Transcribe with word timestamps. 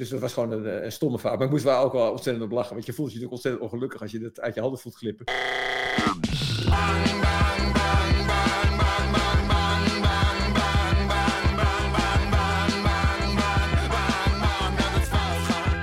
Dus 0.00 0.08
dat 0.08 0.20
was 0.20 0.32
gewoon 0.32 0.52
een, 0.52 0.84
een 0.84 0.92
stomme 0.92 1.18
fout. 1.18 1.36
Maar 1.36 1.46
ik 1.46 1.52
moest 1.52 1.64
wel 1.64 1.82
ook 1.82 1.92
wel 1.92 2.10
ontzettend 2.10 2.44
op 2.44 2.50
lachen. 2.50 2.74
Want 2.74 2.86
je 2.86 2.92
voelt 2.92 3.12
je 3.12 3.18
natuurlijk 3.18 3.32
ontzettend 3.32 3.64
ongelukkig 3.64 4.00
als 4.00 4.10
je 4.10 4.18
dat 4.18 4.40
uit 4.40 4.54
je 4.54 4.60
handen 4.60 4.80
voelt 4.80 4.96
glippen. 4.96 5.26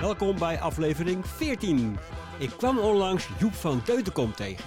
Welkom 0.01 0.39
bij 0.39 0.59
aflevering 0.59 1.27
14. 1.27 1.97
Ik 2.39 2.49
kwam 2.57 2.77
onlangs 2.77 3.29
Joep 3.39 3.53
van 3.53 3.81
Deutenkom 3.85 4.33
tegen. 4.33 4.65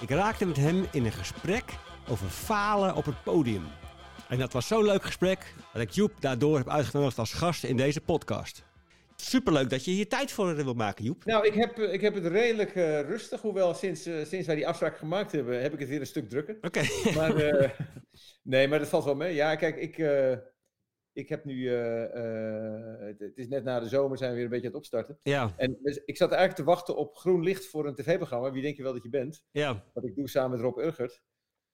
Ik 0.00 0.10
raakte 0.10 0.46
met 0.46 0.56
hem 0.56 0.86
in 0.90 1.04
een 1.04 1.12
gesprek 1.12 1.64
over 2.08 2.26
falen 2.26 2.94
op 2.94 3.04
het 3.04 3.22
podium. 3.22 3.64
En 4.28 4.38
dat 4.38 4.52
was 4.52 4.66
zo'n 4.66 4.84
leuk 4.84 5.04
gesprek 5.04 5.54
dat 5.72 5.82
ik 5.82 5.90
Joep 5.90 6.12
daardoor 6.20 6.56
heb 6.56 6.68
uitgenodigd 6.68 7.18
als 7.18 7.32
gast 7.32 7.64
in 7.64 7.76
deze 7.76 8.00
podcast. 8.00 8.64
Superleuk 9.24 9.70
dat 9.70 9.84
je 9.84 9.90
hier 9.90 10.08
tijd 10.08 10.32
voor 10.32 10.54
wil 10.54 10.74
maken, 10.74 11.04
Joep. 11.04 11.24
Nou, 11.24 11.46
ik 11.46 11.54
heb, 11.54 11.78
ik 11.78 12.00
heb 12.00 12.14
het 12.14 12.26
redelijk 12.26 12.74
uh, 12.74 13.00
rustig. 13.00 13.40
Hoewel 13.40 13.74
sinds, 13.74 14.06
uh, 14.06 14.24
sinds 14.24 14.46
wij 14.46 14.56
die 14.56 14.66
afspraak 14.66 14.96
gemaakt 14.96 15.32
hebben, 15.32 15.62
heb 15.62 15.72
ik 15.72 15.78
het 15.78 15.88
weer 15.88 16.00
een 16.00 16.06
stuk 16.06 16.28
drukker. 16.28 16.56
Oké. 16.60 16.66
Okay. 16.66 16.88
Maar, 17.18 17.54
uh, 17.54 17.70
nee, 18.42 18.68
maar 18.68 18.78
dat 18.78 18.88
valt 18.88 19.04
wel 19.04 19.14
mee. 19.14 19.34
Ja, 19.34 19.56
kijk, 19.56 19.76
ik, 19.76 19.96
ik 21.12 21.28
heb 21.28 21.44
nu. 21.44 21.68
Het, 21.68 23.18
het, 23.18 23.36
is 23.36 23.48
net 23.48 23.64
na 23.64 23.80
de 23.80 23.88
zomer, 23.88 24.18
zijn 24.18 24.30
we 24.30 24.36
weer 24.36 24.44
een 24.44 24.50
beetje 24.50 24.66
aan 24.66 24.72
het 24.72 24.80
opstarten. 24.80 25.18
Ja. 25.22 25.54
En 25.56 25.78
dus 25.82 26.00
ik 26.04 26.16
zat 26.16 26.30
eigenlijk 26.30 26.60
te 26.60 26.74
wachten 26.74 26.96
op 26.96 27.16
groen 27.16 27.42
licht 27.42 27.66
voor 27.66 27.86
een 27.86 27.94
tv-programma. 27.94 28.52
Wie 28.52 28.62
denk 28.62 28.76
je 28.76 28.82
wel 28.82 28.92
dat 28.92 29.02
je 29.02 29.08
bent? 29.08 29.44
Ja. 29.50 29.84
Wat 29.92 30.04
ik 30.04 30.14
doe 30.14 30.28
samen 30.28 30.50
met 30.50 30.60
Rob 30.60 30.78
Urgert. 30.78 31.22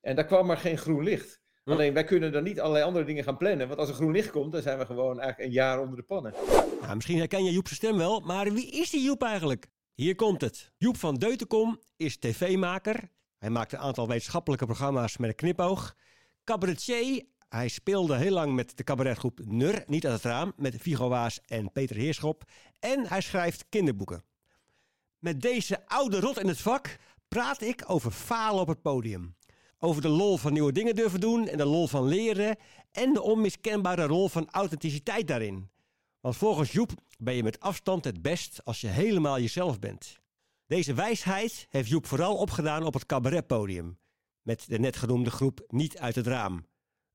En 0.01 0.17
daar 0.17 0.27
kwam 0.27 0.47
maar 0.47 0.57
geen 0.57 0.79
groen 0.79 1.03
licht. 1.03 1.43
Alleen 1.71 1.95
wij 1.95 2.05
kunnen 2.05 2.33
dan 2.33 2.43
niet 2.43 2.61
allerlei 2.61 2.85
andere 2.85 3.05
dingen 3.05 3.25
gaan 3.25 3.37
plannen. 3.37 3.67
Want 3.69 3.81
als 3.81 3.89
er 3.89 3.95
groen 3.95 4.13
licht 4.13 4.31
komt, 4.31 4.53
dan 4.53 4.63
zijn 4.63 4.79
we 4.79 4.87
gewoon 4.87 5.21
eigenlijk 5.21 5.49
een 5.49 5.55
jaar 5.55 5.81
onder 5.81 5.97
de 5.97 6.03
pannen. 6.03 6.35
Nou, 6.81 6.95
misschien 6.95 7.19
herken 7.19 7.45
je 7.45 7.53
Joep's 7.53 7.75
stem 7.75 7.97
wel, 7.97 8.21
maar 8.21 8.53
wie 8.53 8.71
is 8.71 8.91
die 8.91 9.03
Joep 9.03 9.23
eigenlijk? 9.23 9.67
Hier 9.95 10.15
komt 10.15 10.41
het. 10.41 10.73
Joep 10.77 10.97
van 10.97 11.15
Deutenkom 11.15 11.81
is 11.97 12.17
tv-maker. 12.17 13.11
Hij 13.39 13.51
maakt 13.51 13.73
een 13.73 13.79
aantal 13.79 14.09
wetenschappelijke 14.09 14.67
programma's 14.67 15.17
met 15.17 15.29
een 15.29 15.35
knipoog. 15.35 15.95
Cabaretier. 16.45 17.25
Hij 17.49 17.69
speelde 17.69 18.17
heel 18.17 18.33
lang 18.33 18.55
met 18.55 18.77
de 18.77 18.85
cabaretgroep 18.85 19.41
Nur, 19.45 19.83
niet 19.87 20.05
uit 20.05 20.15
het 20.15 20.23
raam, 20.23 20.53
met 20.57 20.75
Vigo 20.79 21.09
Waas 21.09 21.41
en 21.47 21.73
Peter 21.73 21.97
Heerschop. 21.97 22.45
En 22.79 23.07
hij 23.07 23.21
schrijft 23.21 23.67
kinderboeken. 23.69 24.25
Met 25.19 25.41
deze 25.41 25.87
oude 25.87 26.21
rot 26.21 26.39
in 26.39 26.49
het 26.49 26.61
vak 26.61 26.97
praat 27.29 27.61
ik 27.61 27.83
over 27.87 28.11
falen 28.11 28.61
op 28.61 28.69
het 28.69 28.83
podium. 28.83 29.35
Over 29.83 30.03
de 30.03 30.09
lol 30.09 30.37
van 30.37 30.53
nieuwe 30.53 30.73
dingen 30.73 30.95
durven 30.95 31.21
doen 31.21 31.49
en 31.49 31.59
de 31.59 31.67
lol 31.67 31.87
van 31.87 32.07
leren 32.07 32.57
en 32.93 33.13
de 33.13 33.23
onmiskenbare 33.23 34.07
rol 34.07 34.29
van 34.29 34.49
authenticiteit 34.51 35.29
daarin. 35.29 35.71
Want 36.21 36.37
volgens 36.37 36.73
Joep 36.73 36.91
ben 37.19 37.35
je 37.35 37.43
met 37.43 37.61
afstand 37.61 38.05
het 38.05 38.23
best 38.23 38.65
als 38.65 38.81
je 38.81 38.87
helemaal 38.87 39.41
jezelf 39.41 39.79
bent. 39.79 40.19
Deze 40.67 40.95
wijsheid 40.95 41.67
heeft 41.69 41.89
Joep 41.89 42.07
vooral 42.07 42.37
opgedaan 42.37 42.85
op 42.85 42.95
het 42.95 43.07
cabaretpodium. 43.07 43.99
Met 44.43 44.69
de 44.69 44.79
net 44.79 44.97
genoemde 44.97 45.31
groep 45.31 45.65
Niet 45.69 45.99
uit 45.99 46.15
het 46.15 46.27
Raam. 46.27 46.67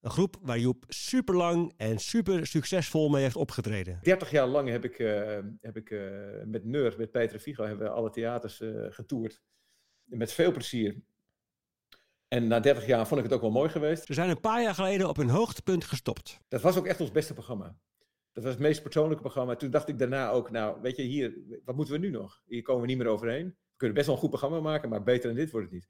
Een 0.01 0.11
groep 0.11 0.37
waar 0.41 0.59
Joep 0.59 0.83
super 0.87 1.35
lang 1.35 1.73
en 1.77 1.99
super 1.99 2.47
succesvol 2.47 3.09
mee 3.09 3.21
heeft 3.21 3.35
opgetreden. 3.35 3.99
30 4.01 4.31
jaar 4.31 4.47
lang 4.47 4.69
heb 4.69 4.83
ik, 4.83 4.99
uh, 4.99 5.39
heb 5.61 5.77
ik 5.77 5.89
uh, 5.89 6.01
met 6.45 6.63
Neur, 6.65 6.95
met 6.97 7.11
Peter 7.11 7.39
Figo, 7.39 7.63
hebben 7.63 7.87
we 7.87 7.93
alle 7.93 8.09
theaters 8.09 8.61
uh, 8.61 8.85
getoerd. 8.89 9.41
Met 10.03 10.33
veel 10.33 10.51
plezier. 10.51 10.95
En 12.35 12.47
na 12.47 12.59
30 12.59 12.85
jaar 12.85 13.07
vond 13.07 13.19
ik 13.19 13.25
het 13.25 13.35
ook 13.35 13.41
wel 13.41 13.51
mooi 13.51 13.69
geweest. 13.69 14.05
Ze 14.05 14.13
zijn 14.13 14.29
een 14.29 14.39
paar 14.39 14.61
jaar 14.61 14.73
geleden 14.73 15.09
op 15.09 15.15
hun 15.15 15.29
hoogtepunt 15.29 15.83
gestopt. 15.83 16.39
Dat 16.47 16.61
was 16.61 16.77
ook 16.77 16.85
echt 16.85 17.01
ons 17.01 17.11
beste 17.11 17.33
programma. 17.33 17.77
Dat 18.33 18.43
was 18.43 18.53
het 18.53 18.61
meest 18.61 18.83
persoonlijke 18.83 19.21
programma. 19.21 19.55
Toen 19.55 19.69
dacht 19.69 19.87
ik 19.87 19.99
daarna 19.99 20.29
ook, 20.29 20.51
nou, 20.51 20.81
weet 20.81 20.95
je, 20.95 21.01
hier, 21.01 21.37
wat 21.65 21.75
moeten 21.75 21.93
we 21.93 21.99
nu 21.99 22.09
nog? 22.09 22.41
Hier 22.45 22.61
komen 22.61 22.81
we 22.81 22.87
niet 22.87 22.97
meer 22.97 23.07
overheen. 23.07 23.45
We 23.45 23.77
kunnen 23.77 23.95
best 23.95 24.07
wel 24.07 24.15
een 24.15 24.21
goed 24.21 24.31
programma 24.31 24.59
maken, 24.59 24.89
maar 24.89 25.03
beter 25.03 25.27
dan 25.27 25.37
dit 25.37 25.51
wordt 25.51 25.65
het 25.65 25.75
niet. 25.75 25.87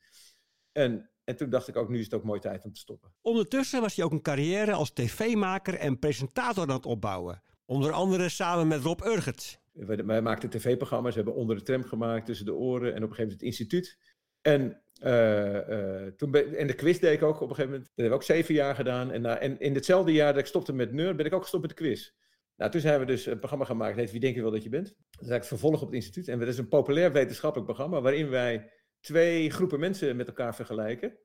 En, 0.72 1.10
en 1.24 1.36
toen 1.36 1.50
dacht 1.50 1.68
ik 1.68 1.76
ook, 1.76 1.90
nu 1.90 1.98
is 1.98 2.04
het 2.04 2.14
ook 2.14 2.24
mooi 2.24 2.40
tijd 2.40 2.64
om 2.64 2.74
te 2.74 2.80
stoppen. 2.80 3.14
Ondertussen 3.22 3.82
was 3.82 3.96
hij 3.96 4.06
ook 4.06 4.12
een 4.12 4.22
carrière 4.22 4.74
als 4.74 4.94
tv-maker 4.94 5.76
en 5.76 6.00
presentator 6.00 6.68
aan 6.68 6.76
het 6.76 6.86
opbouwen. 6.86 7.42
Onder 7.66 7.92
andere 7.92 8.30
samen 8.30 8.68
met 8.68 8.82
Rob 8.82 9.02
Urgert. 9.02 9.60
Wij 9.72 10.22
maakten 10.22 10.50
tv-programma's, 10.50 11.16
we 11.16 11.22
hebben 11.22 11.40
Onder 11.42 11.56
de 11.56 11.62
Tram 11.62 11.84
gemaakt, 11.84 12.26
Tussen 12.26 12.46
de 12.46 12.54
Oren 12.54 12.96
en 12.96 13.04
op 13.04 13.10
een 13.10 13.16
gegeven 13.16 13.22
moment 13.22 13.42
het 13.42 13.50
instituut. 13.50 13.98
En, 14.46 14.82
uh, 15.04 15.68
uh, 15.70 16.08
toen 16.08 16.34
en 16.36 16.68
de 16.68 16.74
quiz 16.74 17.00
deed 17.00 17.14
ik 17.14 17.24
ook 17.24 17.42
op 17.42 17.50
een 17.50 17.56
gegeven 17.56 17.70
moment. 17.70 17.84
Dat 17.84 17.96
hebben 17.96 18.18
we 18.18 18.24
ook 18.24 18.36
zeven 18.36 18.54
jaar 18.54 18.76
gedaan. 18.76 19.12
En, 19.12 19.24
uh, 19.24 19.42
en 19.42 19.60
in 19.60 19.74
hetzelfde 19.74 20.12
jaar 20.12 20.34
dat 20.34 20.42
ik 20.42 20.48
stopte 20.48 20.74
met 20.74 20.92
Nerd, 20.92 21.18
ben 21.18 21.26
ik 21.26 21.34
ook 21.34 21.42
gestopt 21.42 21.68
met 21.68 21.78
de 21.78 21.84
quiz. 21.84 22.12
Nou, 22.56 22.72
toen 22.72 22.82
zijn 22.82 23.00
we 23.00 23.06
dus 23.06 23.26
een 23.26 23.38
programma 23.38 23.66
gemaakt, 23.66 23.92
dat 23.92 24.00
heet 24.00 24.12
Wie 24.12 24.20
denk 24.20 24.36
je 24.36 24.42
wel 24.42 24.52
dat 24.52 24.64
je 24.64 24.70
bent? 24.70 24.86
Dat 24.86 24.96
is 24.98 25.30
eigenlijk 25.30 25.46
vervolg 25.46 25.82
op 25.82 25.88
het 25.88 25.96
instituut. 25.96 26.28
En 26.28 26.40
dat 26.40 26.48
is 26.48 26.58
een 26.58 26.68
populair 26.68 27.12
wetenschappelijk 27.12 27.72
programma, 27.72 28.02
waarin 28.02 28.30
wij 28.30 28.72
twee 29.00 29.50
groepen 29.50 29.80
mensen 29.80 30.16
met 30.16 30.28
elkaar 30.28 30.56
vergelijken. 30.56 31.18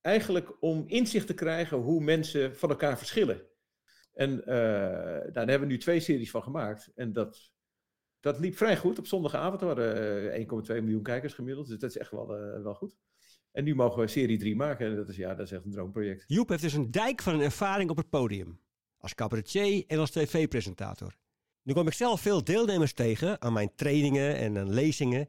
eigenlijk 0.00 0.56
om 0.62 0.84
inzicht 0.86 1.26
te 1.26 1.34
krijgen 1.34 1.76
hoe 1.76 2.02
mensen 2.02 2.56
van 2.56 2.70
elkaar 2.70 2.98
verschillen. 2.98 3.42
En 4.12 4.30
nou, 4.30 5.32
daar 5.32 5.48
hebben 5.48 5.60
we 5.60 5.74
nu 5.74 5.78
twee 5.78 6.00
series 6.00 6.30
van 6.30 6.42
gemaakt. 6.42 6.92
En 6.94 7.12
dat, 7.12 7.52
dat 8.20 8.38
liep 8.38 8.56
vrij 8.56 8.76
goed 8.76 8.98
op 8.98 9.06
zondagavond. 9.06 9.60
We 9.60 9.66
hadden 9.66 10.76
1,2 10.76 10.82
miljoen 10.82 11.02
kijkers 11.02 11.34
gemiddeld. 11.34 11.68
Dus 11.68 11.78
dat 11.78 11.90
is 11.90 11.96
echt 11.96 12.10
wel, 12.10 12.38
uh, 12.38 12.62
wel 12.62 12.74
goed. 12.74 12.96
En 13.52 13.64
nu 13.64 13.74
mogen 13.74 14.00
we 14.00 14.06
serie 14.06 14.38
3 14.38 14.56
maken. 14.56 14.86
En 14.86 14.96
dat 14.96 15.08
is, 15.08 15.16
ja, 15.16 15.34
dat 15.34 15.46
is 15.46 15.52
echt 15.52 15.64
een 15.64 15.70
droomproject. 15.70 16.24
Joep 16.26 16.48
heeft 16.48 16.62
dus 16.62 16.72
een 16.72 16.90
dijk 16.90 17.22
van 17.22 17.34
een 17.34 17.40
ervaring 17.40 17.90
op 17.90 17.96
het 17.96 18.10
podium. 18.10 18.60
Als 18.98 19.14
cabaretier 19.14 19.84
en 19.86 19.98
als 19.98 20.10
tv-presentator. 20.10 21.16
Nu 21.62 21.72
kom 21.72 21.86
ik 21.86 21.92
zelf 21.92 22.20
veel 22.20 22.44
deelnemers 22.44 22.92
tegen 22.92 23.40
aan 23.40 23.52
mijn 23.52 23.74
trainingen 23.74 24.36
en 24.36 24.58
aan 24.58 24.72
lezingen. 24.72 25.28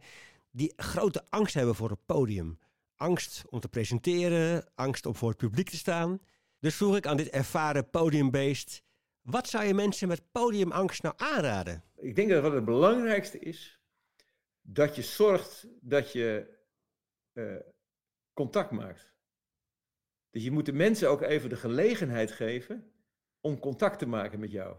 Die 0.51 0.73
grote 0.75 1.23
angst 1.29 1.53
hebben 1.53 1.75
voor 1.75 1.89
het 1.89 2.05
podium. 2.05 2.59
Angst 2.95 3.43
om 3.49 3.59
te 3.59 3.67
presenteren, 3.67 4.65
angst 4.75 5.05
om 5.05 5.15
voor 5.15 5.29
het 5.29 5.37
publiek 5.37 5.69
te 5.69 5.77
staan. 5.77 6.19
Dus 6.59 6.75
vroeg 6.75 6.95
ik 6.97 7.07
aan 7.07 7.17
dit 7.17 7.29
ervaren 7.29 7.89
podiumbeest... 7.89 8.83
Wat 9.29 9.47
zou 9.47 9.65
je 9.65 9.73
mensen 9.73 10.07
met 10.07 10.31
podiumangst 10.31 11.03
nou 11.03 11.15
aanraden? 11.17 11.83
Ik 11.95 12.15
denk 12.15 12.29
dat 12.29 12.41
wat 12.41 12.51
het 12.51 12.65
belangrijkste 12.65 13.39
is, 13.39 13.81
dat 14.61 14.95
je 14.95 15.01
zorgt 15.01 15.67
dat 15.81 16.11
je 16.11 16.57
uh, 17.33 17.55
contact 18.33 18.71
maakt. 18.71 19.13
Dus 20.29 20.43
je 20.43 20.51
moet 20.51 20.65
de 20.65 20.73
mensen 20.73 21.09
ook 21.09 21.21
even 21.21 21.49
de 21.49 21.55
gelegenheid 21.55 22.31
geven 22.31 22.91
om 23.41 23.59
contact 23.59 23.99
te 23.99 24.07
maken 24.07 24.39
met 24.39 24.51
jou. 24.51 24.75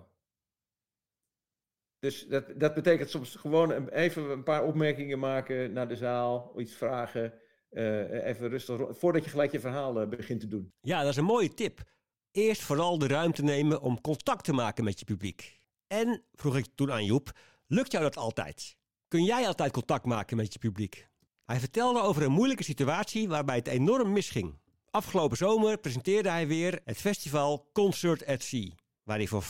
Dus 1.98 2.26
dat, 2.26 2.60
dat 2.60 2.74
betekent 2.74 3.10
soms 3.10 3.36
gewoon 3.36 3.88
even 3.88 4.30
een 4.30 4.42
paar 4.42 4.64
opmerkingen 4.64 5.18
maken 5.18 5.72
naar 5.72 5.88
de 5.88 5.96
zaal, 5.96 6.60
iets 6.60 6.74
vragen, 6.74 7.34
uh, 7.70 8.26
even 8.26 8.48
rustig, 8.48 8.98
voordat 8.98 9.24
je 9.24 9.30
gelijk 9.30 9.52
je 9.52 9.60
verhaal 9.60 10.02
uh, 10.02 10.08
begint 10.08 10.40
te 10.40 10.48
doen. 10.48 10.72
Ja, 10.80 11.00
dat 11.00 11.10
is 11.10 11.16
een 11.16 11.24
mooie 11.24 11.54
tip. 11.54 11.96
Eerst 12.38 12.62
vooral 12.62 12.98
de 12.98 13.06
ruimte 13.06 13.42
nemen 13.42 13.80
om 13.80 14.00
contact 14.00 14.44
te 14.44 14.52
maken 14.52 14.84
met 14.84 14.98
je 14.98 15.04
publiek. 15.04 15.60
En, 15.86 16.22
vroeg 16.32 16.56
ik 16.56 16.66
toen 16.74 16.92
aan 16.92 17.04
Joep, 17.04 17.32
lukt 17.66 17.92
jou 17.92 18.04
dat 18.04 18.16
altijd? 18.16 18.76
Kun 19.08 19.24
jij 19.24 19.46
altijd 19.46 19.72
contact 19.72 20.04
maken 20.04 20.36
met 20.36 20.52
je 20.52 20.58
publiek? 20.58 21.08
Hij 21.44 21.58
vertelde 21.58 22.00
over 22.00 22.22
een 22.22 22.32
moeilijke 22.32 22.64
situatie 22.64 23.28
waarbij 23.28 23.56
het 23.56 23.66
enorm 23.66 24.12
misging. 24.12 24.58
Afgelopen 24.90 25.36
zomer 25.36 25.78
presenteerde 25.78 26.28
hij 26.28 26.46
weer 26.46 26.80
het 26.84 26.96
festival 26.96 27.70
Concert 27.72 28.26
at 28.26 28.42
Sea, 28.42 28.70
waar 29.02 29.16
hij 29.16 29.26
voor 29.26 29.44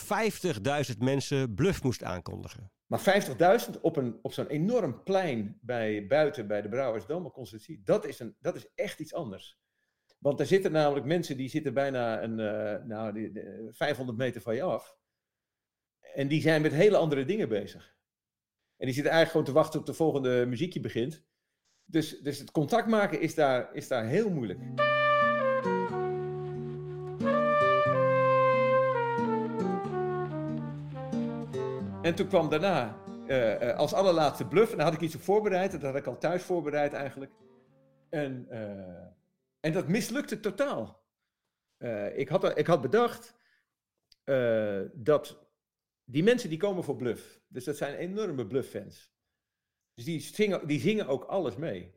50.000 0.91 0.97
mensen 0.97 1.53
bluff 1.53 1.83
moest 1.83 2.03
aankondigen. 2.03 2.71
Maar 2.85 3.23
50.000 3.73 3.81
op, 3.81 3.95
een, 3.95 4.19
op 4.21 4.33
zo'n 4.33 4.47
enorm 4.47 5.03
plein 5.03 5.57
bij, 5.61 6.07
buiten 6.07 6.47
bij 6.47 6.61
de 6.61 6.69
Brouwersdam, 6.69 7.25
op 7.25 7.33
Concert 7.33 7.85
dat 7.85 8.05
is, 8.05 8.19
een, 8.19 8.35
dat 8.39 8.55
is 8.55 8.67
echt 8.75 8.99
iets 8.99 9.13
anders. 9.13 9.57
Want 10.19 10.39
er 10.39 10.45
zitten 10.45 10.71
namelijk 10.71 11.05
mensen 11.05 11.37
die 11.37 11.49
zitten 11.49 11.73
bijna 11.73 12.23
een, 12.23 12.39
uh, 12.39 12.85
nou, 12.85 13.13
die, 13.13 13.31
500 13.71 14.17
meter 14.17 14.41
van 14.41 14.55
je 14.55 14.61
af. 14.61 14.97
En 16.13 16.27
die 16.27 16.41
zijn 16.41 16.61
met 16.61 16.71
hele 16.71 16.97
andere 16.97 17.25
dingen 17.25 17.49
bezig. 17.49 17.97
En 18.77 18.85
die 18.85 18.93
zitten 18.93 19.11
eigenlijk 19.11 19.31
gewoon 19.31 19.45
te 19.45 19.51
wachten 19.51 19.79
op 19.79 19.85
de 19.85 19.93
volgende 19.93 20.45
muziekje 20.45 20.79
begint. 20.79 21.23
Dus, 21.85 22.19
dus 22.19 22.39
het 22.39 22.51
contact 22.51 22.87
maken 22.87 23.21
is 23.21 23.35
daar, 23.35 23.73
is 23.73 23.87
daar 23.87 24.05
heel 24.05 24.29
moeilijk. 24.29 24.59
En 32.01 32.15
toen 32.15 32.27
kwam 32.27 32.49
daarna 32.49 32.97
uh, 33.27 33.75
als 33.75 33.93
allerlaatste 33.93 34.47
bluff. 34.47 34.71
En 34.71 34.77
daar 34.77 34.85
had 34.85 34.95
ik 34.95 35.01
iets 35.01 35.15
op 35.15 35.21
voorbereid. 35.21 35.71
Dat 35.71 35.81
had 35.81 35.95
ik 35.95 36.05
al 36.05 36.17
thuis 36.17 36.43
voorbereid 36.43 36.93
eigenlijk. 36.93 37.31
En, 38.09 38.47
en 39.59 39.73
dat 39.73 39.87
mislukte 39.87 40.39
totaal. 40.39 41.07
ik, 42.15 42.29
had, 42.29 42.57
ik 42.57 42.67
had 42.67 42.81
bedacht 42.81 43.37
dat 44.93 45.47
die 46.03 46.23
mensen 46.23 46.49
die 46.49 46.57
komen 46.57 46.83
voor 46.83 46.95
bluff. 46.95 47.41
Dus 47.47 47.63
dat 47.63 47.77
zijn 47.77 47.95
enorme 47.95 48.47
bluff-fans. 48.47 49.13
Dus 49.93 50.05
die 50.05 50.19
zingen, 50.19 50.67
die 50.67 50.79
zingen 50.79 51.07
ook 51.07 51.23
alles 51.23 51.55
mee. 51.55 51.93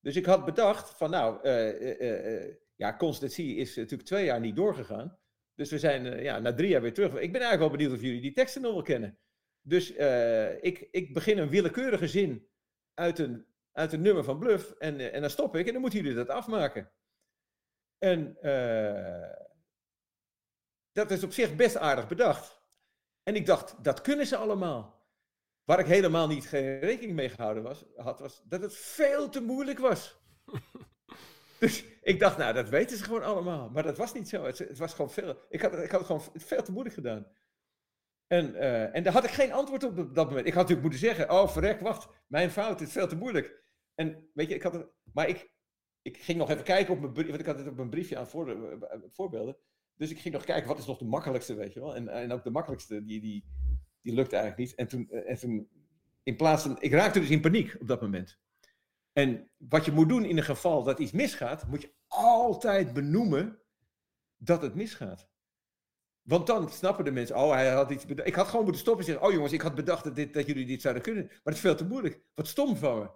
Dus 0.00 0.16
ik 0.16 0.26
had 0.26 0.44
bedacht 0.44 0.90
van 0.90 1.10
nou, 1.10 1.48
uh, 1.48 2.54
ja, 2.76 2.96
Constantie 2.96 3.56
is 3.56 3.76
natuurlijk 3.76 4.08
twee 4.08 4.24
jaar 4.24 4.40
niet 4.40 4.56
doorgegaan. 4.56 5.18
Dus 5.56 5.70
we 5.70 5.78
zijn 5.78 6.06
eh, 6.06 6.22
ja, 6.22 6.38
na 6.38 6.54
drie 6.54 6.68
jaar 6.68 6.82
weer 6.82 6.94
terug. 6.94 7.08
Ik 7.08 7.32
ben 7.32 7.40
eigenlijk 7.40 7.60
wel 7.60 7.70
benieuwd 7.70 7.92
of 7.92 8.00
jullie 8.00 8.20
die 8.20 8.32
teksten 8.32 8.62
nog 8.62 8.72
wel 8.72 8.82
kennen. 8.82 9.18
Dus 9.60 9.94
eh, 9.94 10.64
ik, 10.64 10.88
ik 10.90 11.14
begin 11.14 11.38
een 11.38 11.48
willekeurige 11.48 12.08
zin 12.08 12.48
uit 12.94 13.18
een, 13.18 13.46
uit 13.72 13.92
een 13.92 14.00
nummer 14.00 14.24
van 14.24 14.38
Bluff. 14.38 14.70
En, 14.70 14.98
eh, 14.98 15.14
en 15.14 15.20
dan 15.20 15.30
stop 15.30 15.56
ik 15.56 15.66
en 15.66 15.72
dan 15.72 15.80
moeten 15.80 16.00
jullie 16.00 16.14
dat 16.14 16.28
afmaken. 16.28 16.90
En 17.98 18.36
dat 20.92 21.10
is 21.10 21.24
op 21.24 21.32
zich 21.32 21.56
best 21.56 21.76
aardig 21.76 22.08
bedacht. 22.08 22.60
En 23.22 23.34
ik 23.34 23.46
dacht, 23.46 23.84
dat 23.84 24.00
kunnen 24.00 24.26
ze 24.26 24.36
allemaal. 24.36 24.96
Waar 25.64 25.78
ik 25.78 25.86
helemaal 25.86 26.26
niet 26.26 26.48
geen 26.48 26.78
rekening 26.78 27.16
mee 27.16 27.28
gehouden 27.28 27.62
was, 27.62 27.84
had, 27.96 28.20
was 28.20 28.42
dat 28.44 28.62
het 28.62 28.76
veel 28.76 29.28
te 29.28 29.40
moeilijk 29.40 29.78
was. 29.78 30.14
Dus 31.58 31.84
ik 32.02 32.20
dacht, 32.20 32.36
nou, 32.36 32.54
dat 32.54 32.68
weten 32.68 32.96
ze 32.96 33.04
gewoon 33.04 33.22
allemaal. 33.22 33.70
Maar 33.70 33.82
dat 33.82 33.96
was 33.96 34.12
niet 34.12 34.28
zo. 34.28 34.44
Het, 34.44 34.58
het 34.58 34.78
was 34.78 34.94
gewoon 34.94 35.10
veel. 35.10 35.42
Ik 35.48 35.60
had, 35.60 35.72
ik 35.72 35.90
had 35.90 36.00
het 36.00 36.06
gewoon 36.06 36.22
veel 36.34 36.62
te 36.62 36.72
moeilijk 36.72 36.94
gedaan. 36.94 37.26
En, 38.26 38.54
uh, 38.54 38.94
en 38.94 39.02
daar 39.02 39.12
had 39.12 39.24
ik 39.24 39.30
geen 39.30 39.52
antwoord 39.52 39.84
op 39.84 39.98
op 39.98 40.14
dat 40.14 40.28
moment. 40.28 40.46
Ik 40.46 40.52
had 40.52 40.68
natuurlijk 40.68 40.88
moeten 40.88 41.08
zeggen: 41.08 41.30
Oh, 41.30 41.48
verrek, 41.48 41.80
wacht, 41.80 42.08
mijn 42.26 42.50
fout, 42.50 42.80
het 42.80 42.88
is 42.88 42.94
veel 42.94 43.08
te 43.08 43.16
moeilijk. 43.16 43.64
En 43.94 44.30
weet 44.34 44.48
je, 44.48 44.54
ik 44.54 44.62
had 44.62 44.72
het. 44.72 44.86
Maar 45.12 45.28
ik, 45.28 45.50
ik 46.06 46.16
ging 46.16 46.38
nog 46.38 46.50
even 46.50 46.64
kijken 46.64 46.94
op 46.94 47.00
mijn 47.00 47.12
brief, 47.12 47.26
want 47.26 47.40
ik 47.40 47.46
had 47.46 47.58
het 47.58 47.68
op 47.68 47.76
mijn 47.76 47.90
briefje 47.90 48.18
aan 48.18 48.26
voor, 48.26 48.48
uh, 48.48 48.72
voorbeelden. 49.08 49.56
Dus 49.96 50.10
ik 50.10 50.18
ging 50.18 50.34
nog 50.34 50.44
kijken, 50.44 50.68
wat 50.68 50.78
is 50.78 50.86
nog 50.86 50.98
de 50.98 51.04
makkelijkste, 51.04 51.54
weet 51.54 51.72
je 51.72 51.80
wel. 51.80 51.94
En, 51.94 52.08
en 52.08 52.32
ook 52.32 52.44
de 52.44 52.50
makkelijkste, 52.50 53.04
die, 53.04 53.20
die, 53.20 53.44
die 54.02 54.14
lukte 54.14 54.36
eigenlijk 54.36 54.68
niet. 54.68 54.78
En 54.78 54.88
toen, 54.88 55.10
en 55.10 55.38
toen, 55.38 55.68
in 56.22 56.36
plaats 56.36 56.62
van. 56.62 56.76
Ik 56.80 56.92
raakte 56.92 57.20
dus 57.20 57.30
in 57.30 57.40
paniek 57.40 57.76
op 57.80 57.88
dat 57.88 58.00
moment. 58.00 58.38
En 59.12 59.50
wat 59.56 59.84
je 59.84 59.92
moet 59.92 60.08
doen 60.08 60.24
in 60.24 60.36
een 60.36 60.42
geval 60.42 60.82
dat 60.82 60.98
iets 60.98 61.12
misgaat, 61.12 61.66
moet 61.66 61.82
je 61.82 61.94
altijd 62.06 62.92
benoemen 62.92 63.58
dat 64.36 64.62
het 64.62 64.74
misgaat. 64.74 65.28
Want 66.22 66.46
dan 66.46 66.70
snappen 66.70 67.04
de 67.04 67.10
mensen, 67.10 67.36
oh, 67.36 67.52
hij 67.52 67.70
had 67.70 67.90
iets. 67.90 68.04
Ik 68.04 68.34
had 68.34 68.46
gewoon 68.46 68.64
moeten 68.64 68.82
stoppen 68.82 69.04
en 69.04 69.10
zeggen, 69.10 69.28
oh 69.28 69.34
jongens, 69.34 69.52
ik 69.52 69.60
had 69.60 69.74
bedacht 69.74 70.04
dat, 70.04 70.16
dit, 70.16 70.34
dat 70.34 70.46
jullie 70.46 70.66
dit 70.66 70.80
zouden 70.80 71.02
kunnen. 71.02 71.24
Maar 71.26 71.40
het 71.42 71.54
is 71.54 71.60
veel 71.60 71.76
te 71.76 71.86
moeilijk. 71.86 72.20
Wat 72.34 72.46
stom 72.46 72.76
van 72.76 72.98
me. 72.98 73.10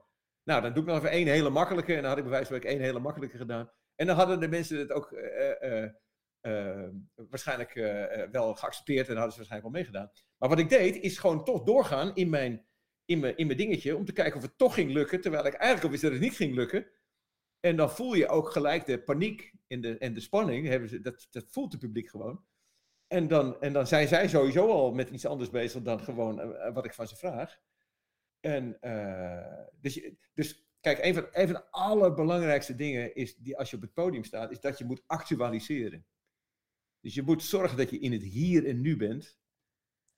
Nou, 0.44 0.62
dan 0.62 0.72
doe 0.72 0.82
ik 0.82 0.88
nog 0.88 0.98
even 0.98 1.10
één 1.10 1.26
hele 1.26 1.50
makkelijke. 1.50 1.94
En 1.94 2.00
dan 2.00 2.08
had 2.08 2.18
ik 2.18 2.24
bij 2.24 2.32
wijze 2.32 2.52
van 2.52 2.62
één 2.62 2.80
hele 2.80 2.98
makkelijke 2.98 3.36
gedaan. 3.36 3.70
En 3.94 4.06
dan 4.06 4.16
hadden 4.16 4.40
de 4.40 4.48
mensen 4.48 4.78
het 4.78 4.92
ook 4.92 5.10
uh, 5.10 5.22
uh, 5.60 5.88
uh, 6.42 6.88
waarschijnlijk 7.14 7.72
wel 8.32 8.54
geaccepteerd. 8.54 9.08
En 9.08 9.14
hadden 9.14 9.32
ze 9.32 9.38
waarschijnlijk 9.38 9.72
wel 9.72 9.82
meegedaan. 9.82 10.10
Maar 10.38 10.48
wat 10.48 10.58
ik 10.58 10.68
deed, 10.68 10.96
is 10.96 11.18
gewoon 11.18 11.44
toch 11.44 11.62
doorgaan 11.62 12.14
in 12.14 12.30
mijn 12.30 12.68
in 13.10 13.20
mijn, 13.20 13.36
in 13.36 13.46
mijn 13.46 13.58
dingetje 13.58 13.96
om 13.96 14.04
te 14.04 14.12
kijken 14.12 14.36
of 14.36 14.42
het 14.42 14.58
toch 14.58 14.74
ging 14.74 14.92
lukken, 14.92 15.20
terwijl 15.20 15.46
ik 15.46 15.52
eigenlijk 15.52 15.84
al 15.84 15.90
wist 15.90 16.02
dat 16.02 16.12
het 16.12 16.20
niet 16.20 16.36
ging 16.36 16.54
lukken. 16.54 16.86
En 17.60 17.76
dan 17.76 17.90
voel 17.90 18.14
je 18.14 18.28
ook 18.28 18.50
gelijk 18.50 18.86
de 18.86 19.02
paniek 19.02 19.52
en 19.66 19.80
de, 19.80 19.98
en 19.98 20.14
de 20.14 20.20
spanning, 20.20 20.66
hebben 20.66 20.88
ze, 20.88 21.00
dat, 21.00 21.26
dat 21.30 21.44
voelt 21.48 21.72
het 21.72 21.80
publiek 21.80 22.08
gewoon. 22.08 22.44
En 23.06 23.28
dan, 23.28 23.60
en 23.60 23.72
dan 23.72 23.86
zijn 23.86 24.08
zij 24.08 24.28
sowieso 24.28 24.70
al 24.70 24.92
met 24.92 25.10
iets 25.10 25.26
anders 25.26 25.50
bezig 25.50 25.82
dan 25.82 26.00
gewoon 26.00 26.40
eh, 26.40 26.66
eh, 26.66 26.74
wat 26.74 26.84
ik 26.84 26.94
van 26.94 27.08
ze 27.08 27.16
vraag. 27.16 27.60
En 28.40 28.78
uh, 28.80 29.64
dus, 29.80 30.10
dus 30.34 30.70
kijk, 30.80 30.98
een 31.04 31.14
van, 31.14 31.26
een 31.32 31.46
van 31.46 31.56
de 31.56 31.70
allerbelangrijkste 31.70 32.74
dingen 32.74 33.14
is, 33.14 33.36
die 33.36 33.58
als 33.58 33.70
je 33.70 33.76
op 33.76 33.82
het 33.82 33.94
podium 33.94 34.24
staat, 34.24 34.50
is 34.50 34.60
dat 34.60 34.78
je 34.78 34.84
moet 34.84 35.02
actualiseren. 35.06 36.06
Dus 37.00 37.14
je 37.14 37.22
moet 37.22 37.42
zorgen 37.42 37.76
dat 37.76 37.90
je 37.90 37.98
in 37.98 38.12
het 38.12 38.22
hier 38.22 38.66
en 38.66 38.80
nu 38.80 38.96
bent. 38.96 39.38